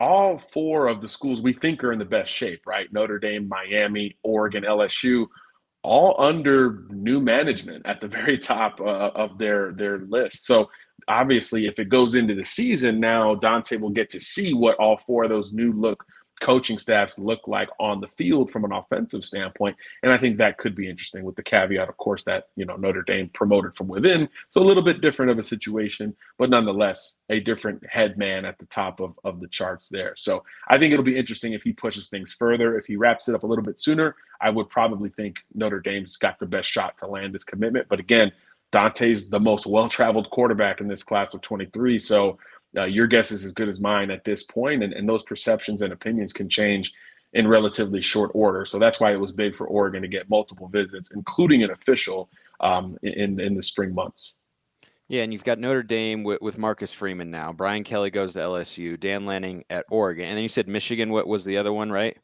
all 0.00 0.38
four 0.38 0.88
of 0.88 1.00
the 1.00 1.08
schools 1.08 1.40
we 1.40 1.52
think 1.52 1.82
are 1.82 1.92
in 1.92 1.98
the 1.98 2.04
best 2.04 2.30
shape, 2.30 2.66
right? 2.66 2.92
Notre 2.92 3.18
Dame, 3.18 3.48
Miami, 3.48 4.18
Oregon, 4.22 4.64
LSU, 4.64 5.26
all 5.82 6.16
under 6.18 6.84
new 6.90 7.20
management 7.20 7.86
at 7.86 8.00
the 8.00 8.08
very 8.18 8.36
top 8.36 8.80
uh, 8.80 9.10
of 9.14 9.38
their 9.38 9.72
their 9.72 10.00
list. 10.00 10.44
So 10.44 10.68
obviously, 11.08 11.66
if 11.66 11.78
it 11.78 11.88
goes 11.88 12.14
into 12.14 12.34
the 12.34 12.44
season 12.44 13.00
now, 13.00 13.34
Dante 13.34 13.76
will 13.76 13.90
get 13.90 14.08
to 14.10 14.20
see 14.20 14.54
what 14.54 14.76
all 14.76 14.96
four 14.96 15.24
of 15.24 15.30
those 15.30 15.52
new 15.52 15.72
look 15.72 16.04
coaching 16.40 16.78
staffs 16.78 17.18
look 17.18 17.48
like 17.48 17.68
on 17.80 18.00
the 18.00 18.08
field 18.08 18.50
from 18.50 18.64
an 18.64 18.72
offensive 18.72 19.24
standpoint. 19.24 19.76
And 20.02 20.12
I 20.12 20.18
think 20.18 20.36
that 20.36 20.58
could 20.58 20.74
be 20.74 20.88
interesting 20.88 21.24
with 21.24 21.36
the 21.36 21.42
caveat, 21.42 21.88
of 21.88 21.96
course, 21.96 22.24
that, 22.24 22.48
you 22.56 22.66
know, 22.66 22.76
Notre 22.76 23.02
Dame 23.02 23.30
promoted 23.30 23.74
from 23.74 23.88
within. 23.88 24.28
So 24.50 24.60
a 24.60 24.64
little 24.64 24.82
bit 24.82 25.00
different 25.00 25.30
of 25.30 25.38
a 25.38 25.44
situation, 25.44 26.14
but 26.38 26.50
nonetheless, 26.50 27.20
a 27.30 27.40
different 27.40 27.84
head 27.88 28.18
man 28.18 28.44
at 28.44 28.58
the 28.58 28.66
top 28.66 29.00
of, 29.00 29.18
of 29.24 29.40
the 29.40 29.48
charts 29.48 29.88
there. 29.88 30.14
So 30.16 30.44
I 30.68 30.78
think 30.78 30.92
it'll 30.92 31.04
be 31.04 31.16
interesting 31.16 31.54
if 31.54 31.62
he 31.62 31.72
pushes 31.72 32.08
things 32.08 32.34
further. 32.38 32.76
If 32.76 32.86
he 32.86 32.96
wraps 32.96 33.28
it 33.28 33.34
up 33.34 33.42
a 33.42 33.46
little 33.46 33.64
bit 33.64 33.78
sooner, 33.78 34.14
I 34.40 34.50
would 34.50 34.68
probably 34.68 35.08
think 35.08 35.40
Notre 35.54 35.80
Dame's 35.80 36.16
got 36.18 36.38
the 36.38 36.46
best 36.46 36.68
shot 36.68 36.98
to 36.98 37.06
land 37.06 37.32
his 37.32 37.44
commitment. 37.44 37.88
But 37.88 38.00
again, 38.00 38.32
Dante's 38.72 39.28
the 39.28 39.40
most 39.40 39.66
well 39.66 39.88
traveled 39.88 40.30
quarterback 40.30 40.80
in 40.80 40.88
this 40.88 41.02
class 41.02 41.34
of 41.34 41.40
23. 41.40 41.98
So 41.98 42.38
uh, 42.76 42.84
your 42.84 43.06
guess 43.06 43.30
is 43.30 43.44
as 43.44 43.52
good 43.52 43.68
as 43.68 43.80
mine 43.80 44.10
at 44.10 44.24
this 44.24 44.42
point, 44.44 44.82
and, 44.82 44.92
and 44.92 45.08
those 45.08 45.22
perceptions 45.22 45.82
and 45.82 45.92
opinions 45.92 46.32
can 46.32 46.48
change 46.48 46.92
in 47.32 47.46
relatively 47.46 48.00
short 48.00 48.30
order. 48.34 48.64
So 48.64 48.78
that's 48.78 49.00
why 49.00 49.12
it 49.12 49.20
was 49.20 49.32
big 49.32 49.54
for 49.54 49.66
Oregon 49.66 50.02
to 50.02 50.08
get 50.08 50.28
multiple 50.28 50.68
visits, 50.68 51.10
including 51.12 51.62
an 51.62 51.70
official 51.70 52.28
um, 52.60 52.96
in 53.02 53.40
in 53.40 53.54
the 53.54 53.62
spring 53.62 53.94
months. 53.94 54.34
Yeah, 55.08 55.22
and 55.22 55.32
you've 55.32 55.44
got 55.44 55.60
Notre 55.60 55.84
Dame 55.84 56.24
with, 56.24 56.42
with, 56.42 56.58
Marcus 56.58 56.92
Freeman 56.92 57.30
now. 57.30 57.52
Brian 57.52 57.84
Kelly 57.84 58.10
goes 58.10 58.32
to 58.32 58.40
LSU. 58.40 58.98
Dan 58.98 59.24
Lanning 59.24 59.64
at 59.70 59.84
Oregon, 59.88 60.26
and 60.26 60.36
then 60.36 60.42
you 60.42 60.48
said 60.48 60.66
Michigan. 60.66 61.10
What 61.10 61.28
was 61.28 61.44
the 61.44 61.58
other 61.58 61.72
one, 61.72 61.92
right? 61.92 62.16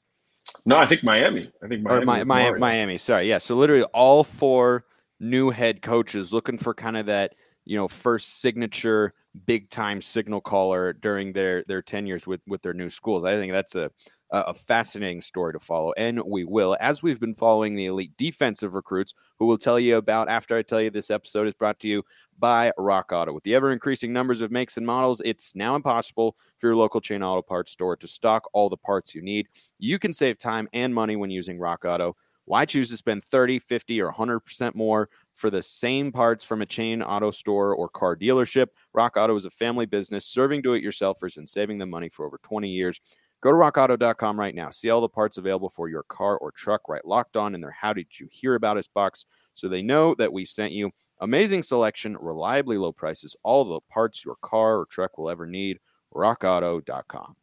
No, 0.66 0.76
I 0.76 0.86
think 0.86 1.04
Miami. 1.04 1.52
I 1.62 1.68
think 1.68 1.82
Miami. 1.82 2.02
Or 2.02 2.24
my, 2.24 2.50
Miami. 2.52 2.98
Sorry, 2.98 3.28
yeah. 3.28 3.38
So 3.38 3.54
literally 3.54 3.84
all 3.94 4.24
four 4.24 4.84
new 5.22 5.50
head 5.50 5.80
coaches 5.80 6.32
looking 6.32 6.58
for 6.58 6.74
kind 6.74 6.96
of 6.96 7.06
that 7.06 7.34
you 7.64 7.76
know 7.76 7.88
first 7.88 8.40
signature 8.40 9.14
big 9.46 9.70
time 9.70 10.02
signal 10.02 10.40
caller 10.40 10.92
during 10.92 11.32
their 11.32 11.64
their 11.64 11.80
tenures 11.80 12.26
with 12.26 12.40
with 12.46 12.60
their 12.62 12.74
new 12.74 12.90
schools. 12.90 13.24
I 13.24 13.36
think 13.36 13.52
that's 13.52 13.74
a 13.74 13.90
a 14.34 14.54
fascinating 14.54 15.20
story 15.20 15.52
to 15.52 15.60
follow, 15.60 15.92
and 15.98 16.22
we 16.24 16.44
will 16.44 16.76
as 16.80 17.02
we've 17.02 17.20
been 17.20 17.34
following 17.34 17.76
the 17.76 17.86
elite 17.86 18.16
defensive 18.16 18.74
recruits, 18.74 19.14
who 19.38 19.46
we'll 19.46 19.58
tell 19.58 19.78
you 19.78 19.96
about 19.96 20.30
after 20.30 20.56
I 20.56 20.62
tell 20.62 20.80
you 20.80 20.90
this 20.90 21.10
episode 21.10 21.46
is 21.46 21.54
brought 21.54 21.78
to 21.80 21.88
you 21.88 22.02
by 22.38 22.72
Rock 22.78 23.12
Auto. 23.12 23.32
With 23.34 23.44
the 23.44 23.54
ever 23.54 23.72
increasing 23.72 24.10
numbers 24.10 24.40
of 24.40 24.50
makes 24.50 24.78
and 24.78 24.86
models, 24.86 25.20
it's 25.24 25.54
now 25.54 25.76
impossible 25.76 26.36
for 26.58 26.68
your 26.68 26.76
local 26.76 27.00
chain 27.00 27.22
auto 27.22 27.42
parts 27.42 27.72
store 27.72 27.94
to 27.96 28.08
stock 28.08 28.48
all 28.54 28.70
the 28.70 28.76
parts 28.76 29.14
you 29.14 29.20
need. 29.20 29.48
You 29.78 29.98
can 29.98 30.14
save 30.14 30.38
time 30.38 30.66
and 30.72 30.94
money 30.94 31.14
when 31.14 31.30
using 31.30 31.58
Rock 31.58 31.84
Auto. 31.84 32.16
Why 32.44 32.64
choose 32.64 32.90
to 32.90 32.96
spend 32.96 33.24
30, 33.24 33.60
50, 33.60 34.00
or 34.00 34.12
100% 34.12 34.74
more 34.74 35.08
for 35.34 35.50
the 35.50 35.62
same 35.62 36.12
parts 36.12 36.44
from 36.44 36.62
a 36.62 36.66
chain 36.66 37.02
auto 37.02 37.30
store 37.30 37.74
or 37.74 37.88
car 37.88 38.16
dealership. 38.16 38.68
Rock 38.92 39.16
Auto 39.16 39.34
is 39.34 39.44
a 39.44 39.50
family 39.50 39.86
business 39.86 40.26
serving 40.26 40.62
do 40.62 40.74
it 40.74 40.84
yourselfers 40.84 41.36
and 41.36 41.48
saving 41.48 41.78
them 41.78 41.90
money 41.90 42.08
for 42.08 42.26
over 42.26 42.38
20 42.42 42.68
years. 42.68 43.00
Go 43.42 43.50
to 43.50 43.56
rockauto.com 43.56 44.38
right 44.38 44.54
now. 44.54 44.70
See 44.70 44.90
all 44.90 45.00
the 45.00 45.08
parts 45.08 45.36
available 45.36 45.68
for 45.68 45.88
your 45.88 46.04
car 46.04 46.36
or 46.38 46.52
truck 46.52 46.88
right 46.88 47.04
locked 47.04 47.36
on 47.36 47.54
in 47.54 47.60
their 47.60 47.72
How 47.72 47.92
Did 47.92 48.06
You 48.18 48.28
Hear 48.30 48.54
About 48.54 48.76
Us 48.76 48.86
box 48.86 49.26
so 49.52 49.68
they 49.68 49.82
know 49.82 50.14
that 50.14 50.32
we 50.32 50.44
sent 50.44 50.72
you. 50.72 50.92
Amazing 51.20 51.64
selection, 51.64 52.16
reliably 52.20 52.78
low 52.78 52.92
prices, 52.92 53.34
all 53.42 53.64
the 53.64 53.80
parts 53.90 54.24
your 54.24 54.36
car 54.42 54.78
or 54.78 54.86
truck 54.86 55.18
will 55.18 55.28
ever 55.28 55.46
need. 55.46 55.78
RockAuto.com. 56.14 57.36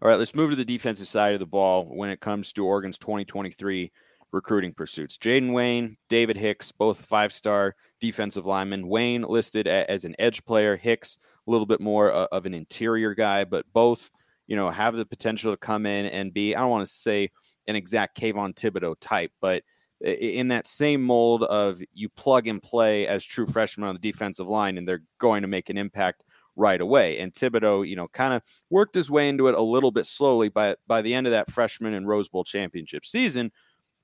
All 0.00 0.08
right, 0.08 0.18
let's 0.18 0.36
move 0.36 0.50
to 0.50 0.56
the 0.56 0.64
defensive 0.64 1.08
side 1.08 1.32
of 1.32 1.40
the 1.40 1.46
ball 1.46 1.86
when 1.86 2.08
it 2.08 2.20
comes 2.20 2.52
to 2.52 2.64
Oregon's 2.64 2.98
2023 2.98 3.90
recruiting 4.30 4.72
pursuits. 4.72 5.18
Jayden 5.18 5.52
Wayne, 5.52 5.96
David 6.08 6.36
Hicks, 6.36 6.70
both 6.70 7.04
five 7.04 7.32
star 7.32 7.74
defensive 8.00 8.46
linemen. 8.46 8.86
Wayne 8.86 9.22
listed 9.22 9.66
as 9.66 10.04
an 10.04 10.14
edge 10.20 10.44
player, 10.44 10.76
Hicks 10.76 11.18
a 11.48 11.50
little 11.50 11.66
bit 11.66 11.80
more 11.80 12.12
uh, 12.12 12.28
of 12.30 12.46
an 12.46 12.54
interior 12.54 13.12
guy, 13.12 13.42
but 13.42 13.64
both, 13.72 14.08
you 14.46 14.54
know, 14.54 14.70
have 14.70 14.94
the 14.94 15.04
potential 15.04 15.52
to 15.52 15.56
come 15.56 15.84
in 15.84 16.06
and 16.06 16.32
be, 16.32 16.54
I 16.54 16.60
don't 16.60 16.70
want 16.70 16.86
to 16.86 16.92
say 16.92 17.30
an 17.66 17.74
exact 17.74 18.20
Kayvon 18.20 18.54
Thibodeaux 18.54 18.94
type, 19.00 19.32
but 19.40 19.64
in 20.00 20.46
that 20.48 20.68
same 20.68 21.02
mold 21.02 21.42
of 21.42 21.82
you 21.92 22.08
plug 22.08 22.46
and 22.46 22.62
play 22.62 23.08
as 23.08 23.24
true 23.24 23.46
freshmen 23.46 23.88
on 23.88 23.96
the 23.96 24.12
defensive 24.12 24.46
line 24.46 24.78
and 24.78 24.86
they're 24.86 25.02
going 25.18 25.42
to 25.42 25.48
make 25.48 25.70
an 25.70 25.76
impact 25.76 26.22
right 26.58 26.80
away. 26.80 27.18
And 27.18 27.32
Thibodeaux, 27.32 27.88
you 27.88 27.96
know, 27.96 28.08
kind 28.08 28.34
of 28.34 28.42
worked 28.68 28.94
his 28.94 29.10
way 29.10 29.28
into 29.28 29.46
it 29.48 29.54
a 29.54 29.62
little 29.62 29.90
bit 29.90 30.06
slowly, 30.06 30.48
but 30.48 30.80
by 30.86 31.00
the 31.00 31.14
end 31.14 31.26
of 31.26 31.30
that 31.30 31.50
freshman 31.50 31.94
and 31.94 32.06
Rose 32.06 32.28
Bowl 32.28 32.44
championship 32.44 33.06
season, 33.06 33.52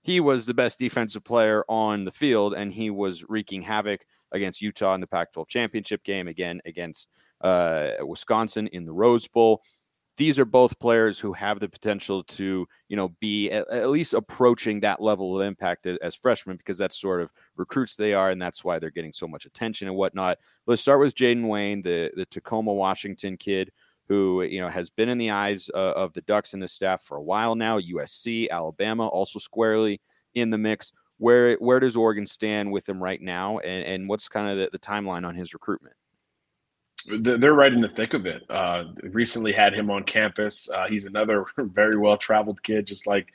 he 0.03 0.21
was 0.21 0.47
the 0.47 0.55
best 0.55 0.79
defensive 0.79 1.25
player 1.25 1.65
on 1.69 2.05
the 2.05 2.13
field, 2.13 2.55
and 2.55 2.73
he 2.73 2.91
was 2.91 3.25
wreaking 3.29 3.63
havoc 3.63 4.07
against 4.33 4.61
Utah 4.61 4.95
in 4.95 5.01
the 5.01 5.07
Pac 5.07 5.33
12 5.33 5.49
championship 5.49 6.05
game, 6.05 6.29
again 6.29 6.61
against 6.65 7.11
uh, 7.41 7.91
Wisconsin 8.01 8.67
in 8.69 8.85
the 8.85 8.93
Rose 8.93 9.27
Bowl. 9.27 9.63
These 10.17 10.39
are 10.39 10.45
both 10.45 10.79
players 10.79 11.19
who 11.19 11.33
have 11.33 11.59
the 11.59 11.69
potential 11.69 12.23
to, 12.23 12.69
you 12.89 12.97
know, 12.97 13.09
be 13.21 13.51
at, 13.51 13.69
at, 13.69 13.91
least 13.91 14.15
approaching 14.15 14.81
that 14.81 15.03
level 15.03 15.41
of 15.41 15.47
impact 15.47 15.87
as 15.87 16.15
freshmen 16.15 16.57
because 16.57 16.79
that's 16.79 17.01
sort 17.01 17.21
of 17.21 17.33
recruits 17.57 17.97
they 17.97 18.15
are, 18.15 18.31
and 18.31 18.41
that's 18.41 18.63
why 18.63 18.79
they're 18.79 18.91
getting 18.91 19.13
so 19.13 19.27
much 19.27 19.45
attention 19.45 19.89
and 19.89 19.97
whatnot. 19.97 20.39
Let's 20.67 20.83
start 20.83 21.01
with 21.01 21.17
Jayden 21.17 21.49
Wayne, 21.49 21.83
the 21.83 22.13
the 22.15 22.27
Tacoma, 22.27 22.73
Washington 22.73 23.37
kid 23.37 23.73
who 24.09 24.43
you 24.43 24.61
know 24.61 24.69
has 24.69 24.91
been 24.91 25.09
in 25.09 25.19
the 25.19 25.31
eyes 25.31 25.71
uh, 25.75 25.93
of 25.93 26.13
the 26.13 26.21
Ducks 26.23 26.55
and 26.55 26.63
the 26.63 26.69
staff 26.69 27.03
for 27.03 27.17
a 27.17 27.23
while 27.23 27.55
now. 27.55 27.81
USC, 27.81 28.49
Alabama, 28.51 29.09
also 29.09 29.39
squarely 29.39 30.01
in 30.35 30.51
the 30.51 30.59
mix. 30.59 30.93
Where 31.19 31.57
where 31.57 31.81
does 31.81 31.97
Oregon 31.97 32.27
stand 32.27 32.73
with 32.73 32.89
him 32.89 33.03
right 33.03 33.21
now, 33.21 33.59
and, 33.59 33.85
and 33.85 34.09
what's 34.09 34.29
kind 34.29 34.51
of 34.51 34.59
the, 34.59 34.69
the 34.73 34.79
timeline 34.79 35.27
on 35.27 35.35
his 35.35 35.55
recruitment? 35.55 35.97
They're 37.07 37.55
right 37.55 37.73
in 37.73 37.81
the 37.81 37.89
thick 37.89 38.15
of 38.15 38.27
it. 38.27 38.45
Uh, 38.49 38.85
recently 39.03 39.53
had 39.53 39.75
him 39.75 39.91
on 39.91 40.05
campus. 40.05 40.69
Uh, 40.71 40.87
he's 40.89 41.07
another 41.07 41.47
very 41.59 41.97
well 41.97 42.17
traveled 42.17 42.63
kid, 42.63 42.87
just 42.87 43.07
like 43.07 43.29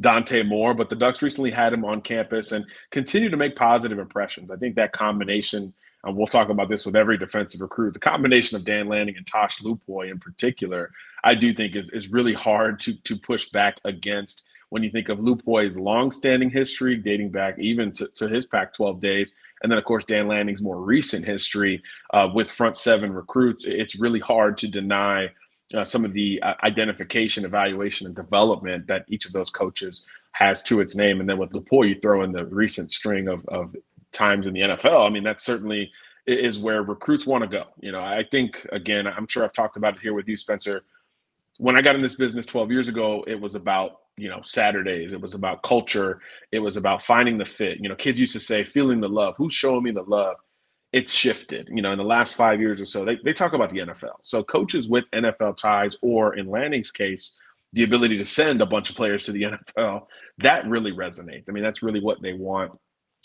Dante 0.00 0.42
Moore. 0.42 0.74
But 0.74 0.90
the 0.90 0.96
Ducks 0.96 1.22
recently 1.22 1.50
had 1.50 1.72
him 1.72 1.84
on 1.84 2.02
campus 2.02 2.52
and 2.52 2.66
continue 2.90 3.28
to 3.28 3.36
make 3.36 3.56
positive 3.56 3.98
impressions. 3.98 4.50
I 4.50 4.56
think 4.56 4.76
that 4.76 4.92
combination, 4.92 5.72
and 6.04 6.16
we'll 6.16 6.26
talk 6.26 6.48
about 6.48 6.68
this 6.68 6.86
with 6.86 6.96
every 6.96 7.18
defensive 7.18 7.60
recruit, 7.60 7.94
the 7.94 8.00
combination 8.00 8.56
of 8.56 8.64
Dan 8.64 8.88
Lanning 8.88 9.16
and 9.16 9.26
Tosh 9.26 9.60
Lupoi 9.60 10.10
in 10.10 10.18
particular, 10.18 10.90
I 11.24 11.34
do 11.34 11.52
think 11.52 11.74
is, 11.74 11.90
is 11.90 12.08
really 12.08 12.34
hard 12.34 12.80
to, 12.80 12.94
to 12.94 13.18
push 13.18 13.48
back 13.48 13.78
against 13.84 14.44
when 14.70 14.82
you 14.82 14.90
think 14.90 15.08
of 15.08 15.18
Lupoi's 15.18 15.76
long-standing 15.76 16.50
history, 16.50 16.96
dating 16.96 17.30
back 17.30 17.58
even 17.58 17.92
to, 17.92 18.08
to 18.16 18.28
his 18.28 18.46
Pac-12 18.46 19.00
days, 19.00 19.34
and 19.62 19.70
then 19.70 19.78
of 19.78 19.84
course 19.84 20.04
Dan 20.04 20.28
Lanning's 20.28 20.62
more 20.62 20.80
recent 20.80 21.24
history 21.24 21.82
uh, 22.12 22.28
with 22.32 22.50
front 22.50 22.76
seven 22.76 23.12
recruits, 23.12 23.64
it's 23.64 23.96
really 23.96 24.20
hard 24.20 24.58
to 24.58 24.68
deny 24.68 25.30
uh, 25.74 25.84
some 25.84 26.04
of 26.04 26.12
the 26.12 26.40
uh, 26.42 26.54
identification, 26.62 27.44
evaluation, 27.44 28.06
and 28.06 28.14
development 28.14 28.86
that 28.86 29.04
each 29.08 29.26
of 29.26 29.32
those 29.32 29.50
coaches 29.50 30.06
has 30.32 30.62
to 30.62 30.80
its 30.80 30.94
name. 30.94 31.20
And 31.20 31.28
then 31.28 31.38
with 31.38 31.50
Lupoi, 31.50 31.88
you 31.88 32.00
throw 32.00 32.22
in 32.22 32.32
the 32.32 32.44
recent 32.44 32.92
string 32.92 33.26
of, 33.26 33.44
of 33.48 33.74
times 34.12 34.46
in 34.46 34.54
the 34.54 34.60
NFL. 34.60 35.06
I 35.06 35.10
mean, 35.10 35.24
that 35.24 35.40
certainly 35.40 35.90
is 36.26 36.58
where 36.58 36.82
recruits 36.82 37.26
want 37.26 37.42
to 37.42 37.48
go. 37.48 37.64
You 37.80 37.92
know, 37.92 38.00
I 38.00 38.24
think 38.30 38.66
again, 38.72 39.06
I'm 39.06 39.26
sure 39.26 39.44
I've 39.44 39.52
talked 39.52 39.76
about 39.76 39.96
it 39.96 40.00
here 40.00 40.14
with 40.14 40.28
you, 40.28 40.36
Spencer. 40.36 40.82
When 41.58 41.76
I 41.76 41.82
got 41.82 41.94
in 41.94 42.02
this 42.02 42.16
business 42.16 42.46
12 42.46 42.70
years 42.70 42.88
ago, 42.88 43.24
it 43.26 43.40
was 43.40 43.54
about 43.54 44.00
you 44.16 44.28
know 44.28 44.40
saturdays. 44.44 45.12
It 45.12 45.20
was 45.20 45.34
about 45.34 45.62
culture. 45.62 46.20
It 46.52 46.60
was 46.60 46.76
about 46.76 47.02
finding 47.02 47.38
the 47.38 47.44
fit. 47.44 47.78
You 47.80 47.88
know 47.88 47.94
kids 47.94 48.20
used 48.20 48.32
to 48.32 48.40
say 48.40 48.64
feeling 48.64 49.00
the 49.00 49.08
love. 49.08 49.36
Who's 49.36 49.54
showing 49.54 49.82
me 49.82 49.90
the 49.90 50.02
love? 50.02 50.36
It's 50.92 51.12
shifted. 51.12 51.68
You 51.72 51.82
know 51.82 51.92
in 51.92 51.98
the 51.98 52.04
last 52.04 52.34
five 52.34 52.60
years 52.60 52.80
or 52.80 52.86
so 52.86 53.04
they, 53.04 53.18
they 53.24 53.32
talk 53.32 53.52
about 53.52 53.70
the 53.70 53.78
nfl 53.78 54.14
so 54.22 54.42
coaches 54.42 54.88
with 54.88 55.04
nfl 55.14 55.56
ties 55.56 55.96
or 56.02 56.36
in 56.36 56.48
lanning's 56.48 56.90
case 56.90 57.34
the 57.72 57.82
ability 57.82 58.16
to 58.16 58.24
send 58.24 58.62
a 58.62 58.66
bunch 58.66 58.88
of 58.88 58.96
players 58.96 59.24
to 59.24 59.32
the 59.32 59.42
nfl 59.76 60.06
that 60.38 60.66
really 60.66 60.92
resonates. 60.92 61.44
I 61.48 61.52
mean 61.52 61.64
that's 61.64 61.82
really 61.82 62.00
what 62.00 62.22
they 62.22 62.34
want. 62.34 62.72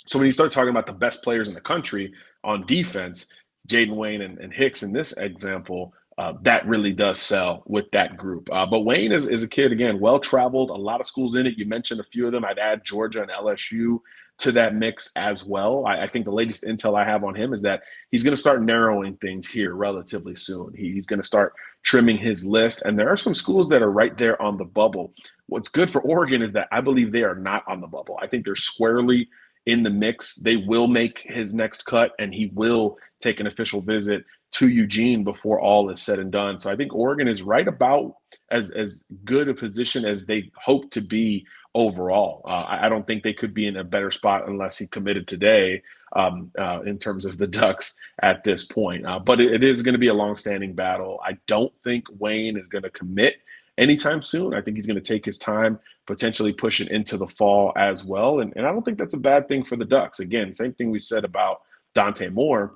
So 0.08 0.18
when 0.18 0.26
you 0.26 0.32
start 0.32 0.52
talking 0.52 0.70
about 0.70 0.88
the 0.88 0.94
best 0.94 1.24
players 1.24 1.48
in 1.48 1.54
the 1.54 1.62
country 1.62 2.14
on 2.44 2.66
defense 2.66 3.28
jayden 3.68 3.96
wayne 3.96 4.22
and, 4.22 4.40
and 4.40 4.52
hicks 4.52 4.84
in 4.84 4.92
this 4.92 5.12
example 5.14 5.94
uh, 6.18 6.34
that 6.42 6.68
really 6.68 6.92
does 6.92 7.20
sell 7.20 7.64
with 7.66 7.90
that 7.92 8.18
group. 8.18 8.50
Uh, 8.52 8.66
but 8.66 8.82
Wayne 8.82 9.12
is, 9.12 9.28
is 9.28 9.44
a 9.44 9.48
kid, 9.48 9.72
again, 9.72 10.00
well 10.00 10.20
traveled, 10.20 10.70
a 10.70 10.74
lot 10.74 11.00
of 11.00 11.08
schools 11.08 11.36
in 11.36 11.48
it. 11.48 11.58
You 11.58 11.66
mentioned 11.66 12.00
a 12.00 12.06
few 12.06 12.26
of 12.26 12.32
them. 12.32 12.44
I'd 12.44 12.60
add 12.60 12.84
Georgia 12.84 13.22
and 13.22 13.32
LSU 13.32 14.00
to 14.40 14.52
that 14.52 14.76
mix 14.76 15.12
as 15.16 15.46
well. 15.46 15.86
I, 15.86 16.04
I 16.04 16.08
think 16.08 16.26
the 16.26 16.32
latest 16.32 16.64
intel 16.64 17.00
I 17.00 17.06
have 17.06 17.24
on 17.24 17.36
him 17.36 17.54
is 17.54 17.62
that 17.62 17.84
he's 18.10 18.24
going 18.24 18.36
to 18.36 18.40
start 18.40 18.62
narrowing 18.62 19.16
things 19.18 19.48
here 19.48 19.74
relatively 19.74 20.36
soon. 20.36 20.74
He, 20.76 20.92
he's 20.92 21.06
going 21.06 21.22
to 21.22 21.26
start 21.26 21.54
trimming 21.84 22.18
his 22.18 22.44
list. 22.46 22.82
And 22.84 23.00
there 23.00 23.10
are 23.10 23.18
some 23.18 23.34
schools 23.34 23.70
that 23.70 23.82
are 23.82 23.92
right 23.92 24.18
there 24.18 24.42
on 24.42 24.58
the 24.58 24.66
bubble. 24.66 25.14
What's 25.48 25.70
good 25.70 25.90
for 25.90 26.02
Oregon 26.02 26.42
is 26.42 26.52
that 26.54 26.68
I 26.72 26.82
believe 26.82 27.12
they 27.12 27.24
are 27.24 27.36
not 27.36 27.64
on 27.68 27.82
the 27.82 27.88
bubble. 27.88 28.20
I 28.22 28.28
think 28.28 28.44
they're 28.44 28.56
squarely 28.56 29.30
in 29.66 29.84
the 29.84 29.90
mix. 29.90 30.36
They 30.36 30.58
will 30.58 30.88
make 30.88 31.24
his 31.26 31.54
next 31.54 31.86
cut 31.86 32.12
and 32.20 32.34
he 32.34 32.52
will 32.54 32.98
take 33.22 33.40
an 33.40 33.48
official 33.48 33.82
visit 33.82 34.26
to 34.52 34.68
Eugene 34.68 35.24
before 35.24 35.62
all 35.62 35.90
is 35.90 36.02
said 36.02 36.20
and 36.20 36.32
done. 36.32 36.58
So 36.58 36.70
I 36.70 36.76
think 36.76 36.94
Oregon 36.94 37.28
is 37.28 37.42
right 37.42 37.68
about 37.68 38.16
as 38.50 38.72
as 38.72 39.06
good 39.24 39.48
a 39.48 39.54
position 39.54 40.06
as 40.06 40.26
they 40.26 40.52
hope 40.56 40.92
to 40.92 41.02
be 41.02 41.46
overall. 41.74 42.42
Uh, 42.46 42.66
I 42.68 42.90
don't 42.90 43.08
think 43.08 43.24
they 43.24 43.34
could 43.34 43.54
be 43.54 43.66
in 43.66 43.78
a 43.78 43.84
better 43.84 44.12
spot 44.12 44.50
unless 44.50 44.78
he 44.78 44.88
committed 44.88 45.28
today 45.28 45.82
um, 46.14 46.52
uh, 46.60 46.82
in 46.82 46.98
terms 46.98 47.24
of 47.24 47.38
the 47.38 47.48
Ducks 47.48 47.96
at 48.22 48.44
this 48.44 48.66
point. 48.66 49.06
Uh, 49.06 49.20
but 49.20 49.40
it, 49.40 49.54
it 49.54 49.64
is 49.64 49.82
going 49.82 49.94
to 49.94 50.00
be 50.00 50.08
a 50.08 50.14
long-standing 50.14 50.74
battle. 50.74 51.22
I 51.26 51.38
don't 51.48 51.72
think 51.84 52.06
Wayne 52.20 52.58
is 52.58 52.68
going 52.68 52.84
to 52.84 52.90
commit 52.90 53.36
anytime 53.78 54.22
soon. 54.22 54.54
I 54.54 54.62
think 54.62 54.76
he's 54.76 54.86
going 54.86 55.02
to 55.02 55.14
take 55.14 55.24
his 55.24 55.38
time, 55.38 55.80
potentially 56.08 56.52
push 56.52 56.82
it 56.82 56.90
into 56.90 57.16
the 57.16 57.28
fall 57.28 57.72
as 57.78 58.04
well. 58.04 58.42
And, 58.42 58.52
and 58.58 58.68
I 58.68 58.72
don't 58.74 58.84
think 58.84 58.98
that's 58.98 59.14
a 59.14 59.18
bad 59.20 59.48
thing 59.48 59.64
for 59.64 59.78
the 59.78 59.86
Ducks. 59.86 60.20
Again, 60.20 60.54
same 60.54 60.74
thing 60.74 60.92
we 60.92 61.00
said 61.00 61.24
about 61.24 61.62
Dante 61.96 62.28
Moore 62.28 62.76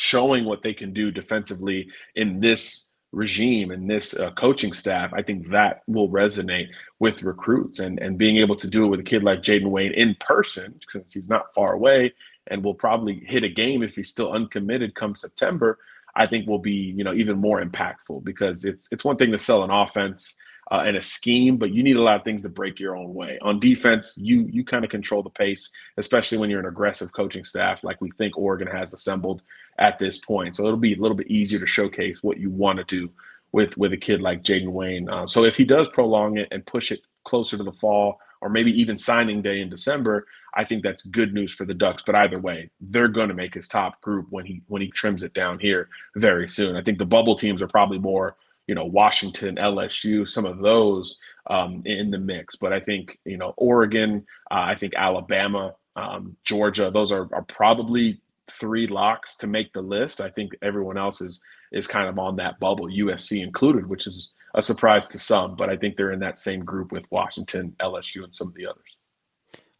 showing 0.00 0.46
what 0.46 0.62
they 0.62 0.72
can 0.72 0.94
do 0.94 1.10
defensively 1.10 1.86
in 2.14 2.40
this 2.40 2.88
regime 3.12 3.70
and 3.70 3.90
this 3.90 4.14
uh, 4.14 4.30
coaching 4.30 4.72
staff, 4.72 5.12
I 5.12 5.20
think 5.20 5.50
that 5.50 5.82
will 5.86 6.08
resonate 6.08 6.68
with 7.00 7.22
recruits 7.22 7.80
and 7.80 7.98
and 7.98 8.16
being 8.16 8.38
able 8.38 8.56
to 8.56 8.66
do 8.66 8.86
it 8.86 8.88
with 8.88 9.00
a 9.00 9.10
kid 9.10 9.22
like 9.22 9.42
Jayden 9.42 9.68
Wayne 9.68 9.92
in 9.92 10.16
person, 10.18 10.80
since 10.88 11.12
he's 11.12 11.28
not 11.28 11.52
far 11.54 11.74
away 11.74 12.14
and 12.46 12.64
will 12.64 12.74
probably 12.74 13.22
hit 13.26 13.44
a 13.44 13.48
game 13.50 13.82
if 13.82 13.94
he's 13.94 14.08
still 14.08 14.32
uncommitted 14.32 14.94
come 14.94 15.14
September. 15.14 15.78
I 16.16 16.26
think 16.26 16.48
will 16.48 16.58
be 16.58 16.94
you 16.96 17.04
know 17.04 17.12
even 17.12 17.36
more 17.36 17.62
impactful 17.62 18.24
because 18.24 18.64
it's 18.64 18.88
it's 18.90 19.04
one 19.04 19.18
thing 19.18 19.32
to 19.32 19.38
sell 19.38 19.64
an 19.64 19.70
offense 19.70 20.38
uh, 20.70 20.84
and 20.86 20.96
a 20.96 21.02
scheme, 21.02 21.56
but 21.56 21.72
you 21.72 21.82
need 21.82 21.96
a 21.96 22.02
lot 22.02 22.16
of 22.16 22.24
things 22.24 22.42
to 22.42 22.48
break 22.48 22.78
your 22.78 22.96
own 22.96 23.12
way. 23.12 23.38
On 23.42 23.58
defense, 23.58 24.14
you 24.16 24.46
you 24.50 24.64
kind 24.64 24.84
of 24.84 24.90
control 24.90 25.22
the 25.22 25.30
pace, 25.30 25.70
especially 25.96 26.38
when 26.38 26.48
you're 26.48 26.60
an 26.60 26.66
aggressive 26.66 27.12
coaching 27.12 27.44
staff 27.44 27.82
like 27.82 28.00
we 28.00 28.10
think 28.12 28.38
Oregon 28.38 28.68
has 28.68 28.92
assembled 28.92 29.42
at 29.78 29.98
this 29.98 30.18
point. 30.18 30.54
So 30.54 30.64
it'll 30.66 30.76
be 30.76 30.94
a 30.94 31.00
little 31.00 31.16
bit 31.16 31.30
easier 31.30 31.58
to 31.58 31.66
showcase 31.66 32.22
what 32.22 32.38
you 32.38 32.50
want 32.50 32.78
to 32.78 32.84
do 32.84 33.10
with 33.52 33.76
with 33.76 33.92
a 33.92 33.96
kid 33.96 34.20
like 34.20 34.42
Jayden 34.42 34.70
Wayne. 34.70 35.08
Uh, 35.08 35.26
so 35.26 35.44
if 35.44 35.56
he 35.56 35.64
does 35.64 35.88
prolong 35.88 36.38
it 36.38 36.48
and 36.52 36.64
push 36.64 36.92
it 36.92 37.00
closer 37.24 37.56
to 37.56 37.64
the 37.64 37.72
fall, 37.72 38.20
or 38.40 38.48
maybe 38.48 38.70
even 38.80 38.96
signing 38.96 39.42
day 39.42 39.60
in 39.60 39.68
December, 39.68 40.26
I 40.54 40.64
think 40.64 40.82
that's 40.82 41.02
good 41.02 41.34
news 41.34 41.52
for 41.52 41.64
the 41.64 41.74
Ducks. 41.74 42.04
But 42.06 42.14
either 42.14 42.38
way, 42.38 42.70
they're 42.80 43.08
going 43.08 43.28
to 43.28 43.34
make 43.34 43.54
his 43.54 43.68
top 43.68 44.00
group 44.02 44.28
when 44.30 44.46
he 44.46 44.62
when 44.68 44.82
he 44.82 44.88
trims 44.88 45.24
it 45.24 45.34
down 45.34 45.58
here 45.58 45.88
very 46.14 46.48
soon. 46.48 46.76
I 46.76 46.82
think 46.82 46.98
the 46.98 47.04
bubble 47.04 47.34
teams 47.34 47.60
are 47.60 47.68
probably 47.68 47.98
more 47.98 48.36
you 48.70 48.76
know 48.76 48.84
Washington, 48.84 49.56
LSU, 49.56 50.26
some 50.28 50.46
of 50.46 50.60
those 50.60 51.18
um, 51.48 51.82
in 51.86 52.12
the 52.12 52.18
mix. 52.18 52.54
But 52.54 52.72
I 52.72 52.78
think 52.78 53.18
you 53.24 53.36
know 53.36 53.52
Oregon, 53.56 54.24
uh, 54.48 54.62
I 54.68 54.76
think 54.76 54.92
Alabama, 54.96 55.74
um, 55.96 56.36
Georgia, 56.44 56.88
those 56.92 57.10
are, 57.10 57.28
are 57.34 57.42
probably 57.48 58.22
three 58.48 58.86
locks 58.86 59.36
to 59.38 59.48
make 59.48 59.72
the 59.72 59.82
list. 59.82 60.20
I 60.20 60.30
think 60.30 60.52
everyone 60.62 60.96
else 60.96 61.20
is 61.20 61.40
is 61.72 61.88
kind 61.88 62.08
of 62.08 62.16
on 62.20 62.36
that 62.36 62.60
bubble, 62.60 62.86
USC 62.86 63.42
included, 63.42 63.88
which 63.88 64.06
is 64.06 64.34
a 64.54 64.62
surprise 64.62 65.08
to 65.08 65.18
some. 65.18 65.56
But 65.56 65.68
I 65.68 65.76
think 65.76 65.96
they're 65.96 66.12
in 66.12 66.20
that 66.20 66.38
same 66.38 66.64
group 66.64 66.92
with 66.92 67.04
Washington, 67.10 67.74
LSU, 67.80 68.22
and 68.22 68.32
some 68.32 68.46
of 68.46 68.54
the 68.54 68.66
others. 68.66 68.96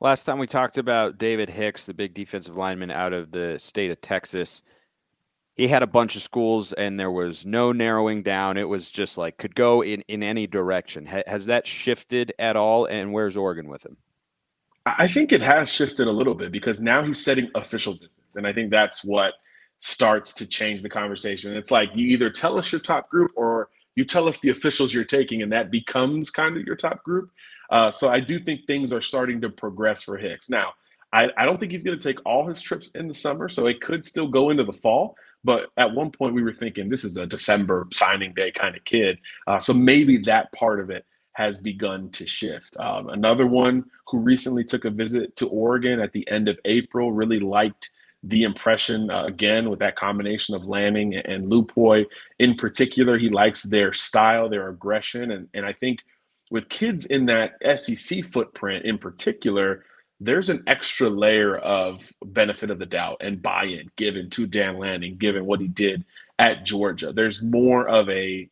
Last 0.00 0.24
time 0.24 0.40
we 0.40 0.48
talked 0.48 0.78
about 0.78 1.16
David 1.16 1.48
Hicks, 1.48 1.86
the 1.86 1.94
big 1.94 2.12
defensive 2.12 2.56
lineman 2.56 2.90
out 2.90 3.12
of 3.12 3.30
the 3.30 3.56
state 3.60 3.92
of 3.92 4.00
Texas 4.00 4.64
he 5.54 5.68
had 5.68 5.82
a 5.82 5.86
bunch 5.86 6.16
of 6.16 6.22
schools 6.22 6.72
and 6.72 6.98
there 6.98 7.10
was 7.10 7.44
no 7.44 7.72
narrowing 7.72 8.22
down. 8.22 8.56
It 8.56 8.68
was 8.68 8.90
just 8.90 9.18
like 9.18 9.38
could 9.38 9.54
go 9.54 9.82
in, 9.82 10.02
in 10.08 10.22
any 10.22 10.46
direction. 10.46 11.06
Ha- 11.06 11.22
has 11.26 11.46
that 11.46 11.66
shifted 11.66 12.32
at 12.38 12.56
all? 12.56 12.86
And 12.86 13.12
where's 13.12 13.36
Oregon 13.36 13.68
with 13.68 13.84
him? 13.84 13.96
I 14.86 15.08
think 15.08 15.32
it 15.32 15.42
has 15.42 15.70
shifted 15.70 16.08
a 16.08 16.12
little 16.12 16.34
bit 16.34 16.50
because 16.52 16.80
now 16.80 17.02
he's 17.02 17.22
setting 17.22 17.50
official 17.54 17.94
visits. 17.94 18.36
And 18.36 18.46
I 18.46 18.52
think 18.52 18.70
that's 18.70 19.04
what 19.04 19.34
starts 19.80 20.32
to 20.34 20.46
change 20.46 20.82
the 20.82 20.88
conversation. 20.88 21.56
It's 21.56 21.70
like 21.70 21.90
you 21.94 22.06
either 22.08 22.30
tell 22.30 22.58
us 22.58 22.72
your 22.72 22.80
top 22.80 23.08
group 23.10 23.32
or 23.36 23.68
you 23.96 24.04
tell 24.04 24.28
us 24.28 24.38
the 24.40 24.50
officials 24.50 24.94
you're 24.94 25.04
taking, 25.04 25.42
and 25.42 25.52
that 25.52 25.70
becomes 25.70 26.30
kind 26.30 26.56
of 26.56 26.64
your 26.64 26.76
top 26.76 27.02
group. 27.02 27.30
Uh, 27.70 27.90
so 27.90 28.08
I 28.08 28.20
do 28.20 28.38
think 28.38 28.66
things 28.66 28.92
are 28.92 29.02
starting 29.02 29.40
to 29.40 29.50
progress 29.50 30.02
for 30.02 30.16
Hicks. 30.16 30.48
Now, 30.48 30.72
I, 31.12 31.28
I 31.36 31.44
don't 31.44 31.58
think 31.58 31.72
he's 31.72 31.82
going 31.82 31.98
to 31.98 32.02
take 32.02 32.24
all 32.24 32.46
his 32.46 32.60
trips 32.60 32.90
in 32.94 33.08
the 33.08 33.14
summer, 33.14 33.48
so 33.48 33.66
it 33.66 33.80
could 33.80 34.04
still 34.04 34.28
go 34.28 34.50
into 34.50 34.64
the 34.64 34.72
fall. 34.72 35.16
But 35.42 35.70
at 35.76 35.94
one 35.94 36.10
point, 36.10 36.34
we 36.34 36.42
were 36.42 36.52
thinking 36.52 36.88
this 36.88 37.04
is 37.04 37.16
a 37.16 37.26
December 37.26 37.86
signing 37.92 38.34
day 38.34 38.50
kind 38.52 38.76
of 38.76 38.84
kid. 38.84 39.18
Uh, 39.46 39.58
so 39.58 39.72
maybe 39.72 40.18
that 40.18 40.52
part 40.52 40.80
of 40.80 40.90
it 40.90 41.04
has 41.32 41.56
begun 41.56 42.10
to 42.10 42.26
shift. 42.26 42.76
Um, 42.78 43.08
another 43.08 43.46
one 43.46 43.84
who 44.08 44.18
recently 44.18 44.64
took 44.64 44.84
a 44.84 44.90
visit 44.90 45.36
to 45.36 45.48
Oregon 45.48 46.00
at 46.00 46.12
the 46.12 46.28
end 46.28 46.48
of 46.48 46.58
April 46.64 47.12
really 47.12 47.40
liked 47.40 47.90
the 48.22 48.42
impression 48.42 49.10
uh, 49.10 49.24
again 49.24 49.70
with 49.70 49.78
that 49.78 49.96
combination 49.96 50.54
of 50.54 50.66
Lanning 50.66 51.14
and 51.16 51.50
Lupoi. 51.50 52.04
In 52.38 52.54
particular, 52.54 53.16
he 53.16 53.30
likes 53.30 53.62
their 53.62 53.94
style, 53.94 54.48
their 54.48 54.68
aggression, 54.68 55.30
and 55.30 55.48
and 55.54 55.64
I 55.64 55.72
think 55.72 56.00
with 56.50 56.68
kids 56.68 57.06
in 57.06 57.26
that 57.26 57.54
SEC 57.78 58.24
footprint 58.24 58.84
in 58.84 58.98
particular, 58.98 59.84
there's 60.20 60.50
an 60.50 60.62
extra 60.66 61.08
layer 61.08 61.56
of 61.56 62.12
benefit 62.24 62.70
of 62.70 62.78
the 62.78 62.86
doubt 62.86 63.16
and 63.20 63.42
buy-in 63.42 63.90
given 63.96 64.28
to 64.30 64.46
Dan 64.46 64.78
Lanning, 64.78 65.16
given 65.16 65.46
what 65.46 65.60
he 65.60 65.68
did 65.68 66.04
at 66.38 66.64
Georgia. 66.64 67.12
There's 67.12 67.42
more 67.42 67.88
of 67.88 68.08
a 68.10 68.48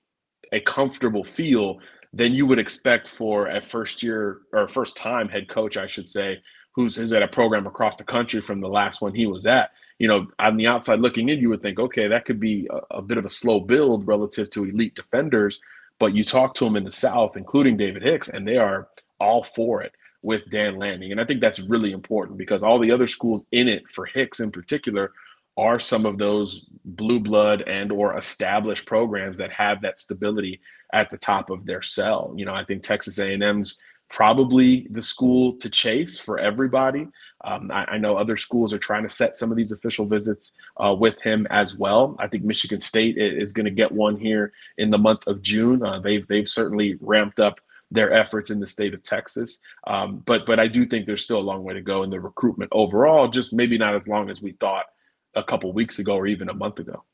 a 0.51 0.61
comfortable 0.61 1.25
feel 1.25 1.79
than 2.15 2.33
you 2.33 2.47
would 2.47 2.59
expect 2.59 3.07
for 3.07 3.49
a 3.49 3.61
first 3.61 4.03
year 4.03 4.41
or 4.53 4.67
first 4.67 4.97
time 4.97 5.29
head 5.29 5.47
coach, 5.47 5.77
I 5.77 5.87
should 5.87 6.09
say, 6.09 6.43
who's, 6.73 6.97
who's 6.97 7.13
at 7.13 7.23
a 7.23 7.29
program 7.29 7.67
across 7.67 7.99
the 7.99 8.05
country 8.05 8.41
from 8.41 8.61
the 8.61 8.69
last 8.69 9.03
one 9.03 9.15
he 9.15 9.27
was 9.27 9.45
at. 9.45 9.73
You 9.99 10.09
know, 10.09 10.27
on 10.39 10.57
the 10.57 10.67
outside 10.67 11.01
looking 11.01 11.29
in, 11.29 11.39
you 11.39 11.51
would 11.51 11.61
think, 11.61 11.79
okay, 11.79 12.09
that 12.09 12.25
could 12.25 12.41
be 12.41 12.67
a, 12.71 12.97
a 12.97 13.03
bit 13.03 13.19
of 13.19 13.27
a 13.27 13.29
slow 13.29 13.61
build 13.61 14.07
relative 14.07 14.49
to 14.51 14.65
elite 14.65 14.95
defenders. 14.95 15.61
But 15.99 16.15
you 16.15 16.25
talk 16.25 16.55
to 16.55 16.65
them 16.65 16.77
in 16.77 16.85
the 16.85 16.91
South, 16.91 17.37
including 17.37 17.77
David 17.77 18.03
Hicks, 18.03 18.31
and 18.31 18.49
they 18.49 18.57
are 18.57 18.89
all 19.21 19.43
for 19.43 19.83
it 19.83 19.93
with 20.23 20.51
Dan 20.51 20.77
Lanning. 20.77 21.13
And 21.13 21.21
I 21.21 21.25
think 21.25 21.41
that's 21.41 21.61
really 21.61 21.93
important 21.93 22.39
because 22.39 22.63
all 22.63 22.79
the 22.79 22.91
other 22.91 23.09
schools 23.09 23.45
in 23.53 23.69
it 23.69 23.89
for 23.91 24.07
Hicks 24.07 24.41
in 24.41 24.51
particular 24.51 25.13
are 25.57 25.81
some 25.81 26.07
of 26.07 26.19
those 26.19 26.67
blue 26.85 27.19
blood 27.21 27.63
and 27.63 27.91
or 27.91 28.17
established 28.17 28.87
programs 28.87 29.37
that 29.37 29.51
have 29.51 29.83
that 29.83 29.99
stability 29.99 30.61
at 30.93 31.11
the 31.11 31.19
top 31.19 31.51
of 31.51 31.67
their 31.67 31.83
cell. 31.83 32.33
You 32.37 32.45
know, 32.45 32.55
I 32.55 32.65
think 32.65 32.83
Texas 32.83 33.19
A&M's 33.19 33.79
probably 34.09 34.87
the 34.91 35.03
school 35.03 35.55
to 35.59 35.69
chase 35.69 36.19
for 36.19 36.39
everybody. 36.39 37.07
Um, 37.45 37.71
I, 37.71 37.85
I, 37.85 37.99
know 37.99 38.17
other 38.17 38.37
schools 38.37 38.73
are 38.73 38.79
trying 38.79 39.03
to 39.03 39.15
set 39.15 39.37
some 39.37 39.51
of 39.51 39.57
these 39.57 39.71
official 39.71 40.07
visits 40.07 40.53
uh, 40.79 40.95
with 40.99 41.21
him 41.21 41.47
as 41.51 41.77
well. 41.77 42.17
I 42.19 42.27
think 42.27 42.45
Michigan 42.45 42.81
State 42.81 43.19
is 43.19 43.53
going 43.53 43.67
to 43.67 43.71
get 43.71 43.93
one 43.93 44.17
here 44.17 44.53
in 44.79 44.91
the 44.91 44.99
month 44.99 45.27
of 45.27 45.43
June. 45.43 45.85
Uh, 45.85 46.01
they've 46.01 46.27
they've 46.27 46.49
certainly 46.49 46.97
ramped 47.01 47.39
up 47.39 47.61
their 47.91 48.13
efforts 48.13 48.51
in 48.51 48.61
the 48.61 48.67
state 48.67 48.95
of 48.95 49.03
Texas. 49.03 49.61
Um, 49.87 50.23
but 50.27 50.47
but 50.47 50.61
I 50.61 50.69
do 50.69 50.87
think 50.87 51.07
there's 51.07 51.25
still 51.25 51.39
a 51.39 51.41
long 51.41 51.65
way 51.65 51.75
to 51.75 51.81
go 51.81 52.03
in 52.03 52.11
the 52.11 52.21
recruitment 52.21 52.71
overall. 52.73 53.29
Just 53.29 53.53
maybe 53.53 53.79
not 53.79 53.95
as 53.95 54.09
long 54.09 54.31
as 54.31 54.43
we 54.43 54.53
thought 54.53 54.87
a 55.35 55.43
couple 55.43 55.73
weeks 55.73 55.99
ago 55.99 56.15
or 56.15 56.27
even 56.27 56.49
a 56.49 56.55
month 56.55 56.79
ago. 56.79 57.05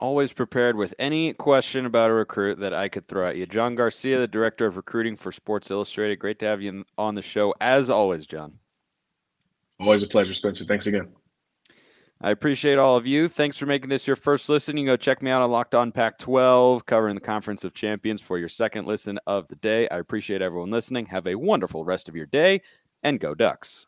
Always 0.00 0.32
prepared 0.32 0.76
with 0.76 0.94
any 0.98 1.32
question 1.32 1.84
about 1.84 2.10
a 2.10 2.12
recruit 2.12 2.60
that 2.60 2.72
I 2.72 2.88
could 2.88 3.08
throw 3.08 3.26
at 3.26 3.36
you. 3.36 3.46
John 3.46 3.74
Garcia, 3.74 4.18
the 4.18 4.28
director 4.28 4.64
of 4.66 4.76
recruiting 4.76 5.16
for 5.16 5.32
Sports 5.32 5.72
Illustrated. 5.72 6.20
Great 6.20 6.38
to 6.38 6.46
have 6.46 6.62
you 6.62 6.84
on 6.96 7.16
the 7.16 7.22
show 7.22 7.52
as 7.60 7.90
always, 7.90 8.26
John. 8.26 8.60
Always 9.80 10.04
a 10.04 10.06
pleasure, 10.06 10.34
Spencer. 10.34 10.64
Thanks 10.64 10.86
again. 10.86 11.08
I 12.20 12.30
appreciate 12.30 12.78
all 12.78 12.96
of 12.96 13.06
you. 13.06 13.28
Thanks 13.28 13.56
for 13.56 13.66
making 13.66 13.90
this 13.90 14.06
your 14.06 14.16
first 14.16 14.48
listen. 14.48 14.76
You 14.76 14.82
can 14.82 14.92
go 14.92 14.96
check 14.96 15.22
me 15.22 15.30
out 15.30 15.42
on 15.42 15.50
Locked 15.50 15.74
On 15.74 15.92
Pac 15.92 16.18
12, 16.18 16.84
covering 16.84 17.14
the 17.14 17.20
Conference 17.20 17.62
of 17.62 17.74
Champions 17.74 18.20
for 18.20 18.38
your 18.38 18.48
second 18.48 18.86
listen 18.86 19.20
of 19.26 19.46
the 19.48 19.56
day. 19.56 19.88
I 19.88 19.98
appreciate 19.98 20.42
everyone 20.42 20.70
listening. 20.70 21.06
Have 21.06 21.26
a 21.26 21.36
wonderful 21.36 21.84
rest 21.84 22.08
of 22.08 22.16
your 22.16 22.26
day 22.26 22.62
and 23.04 23.20
go 23.20 23.34
Ducks. 23.34 23.87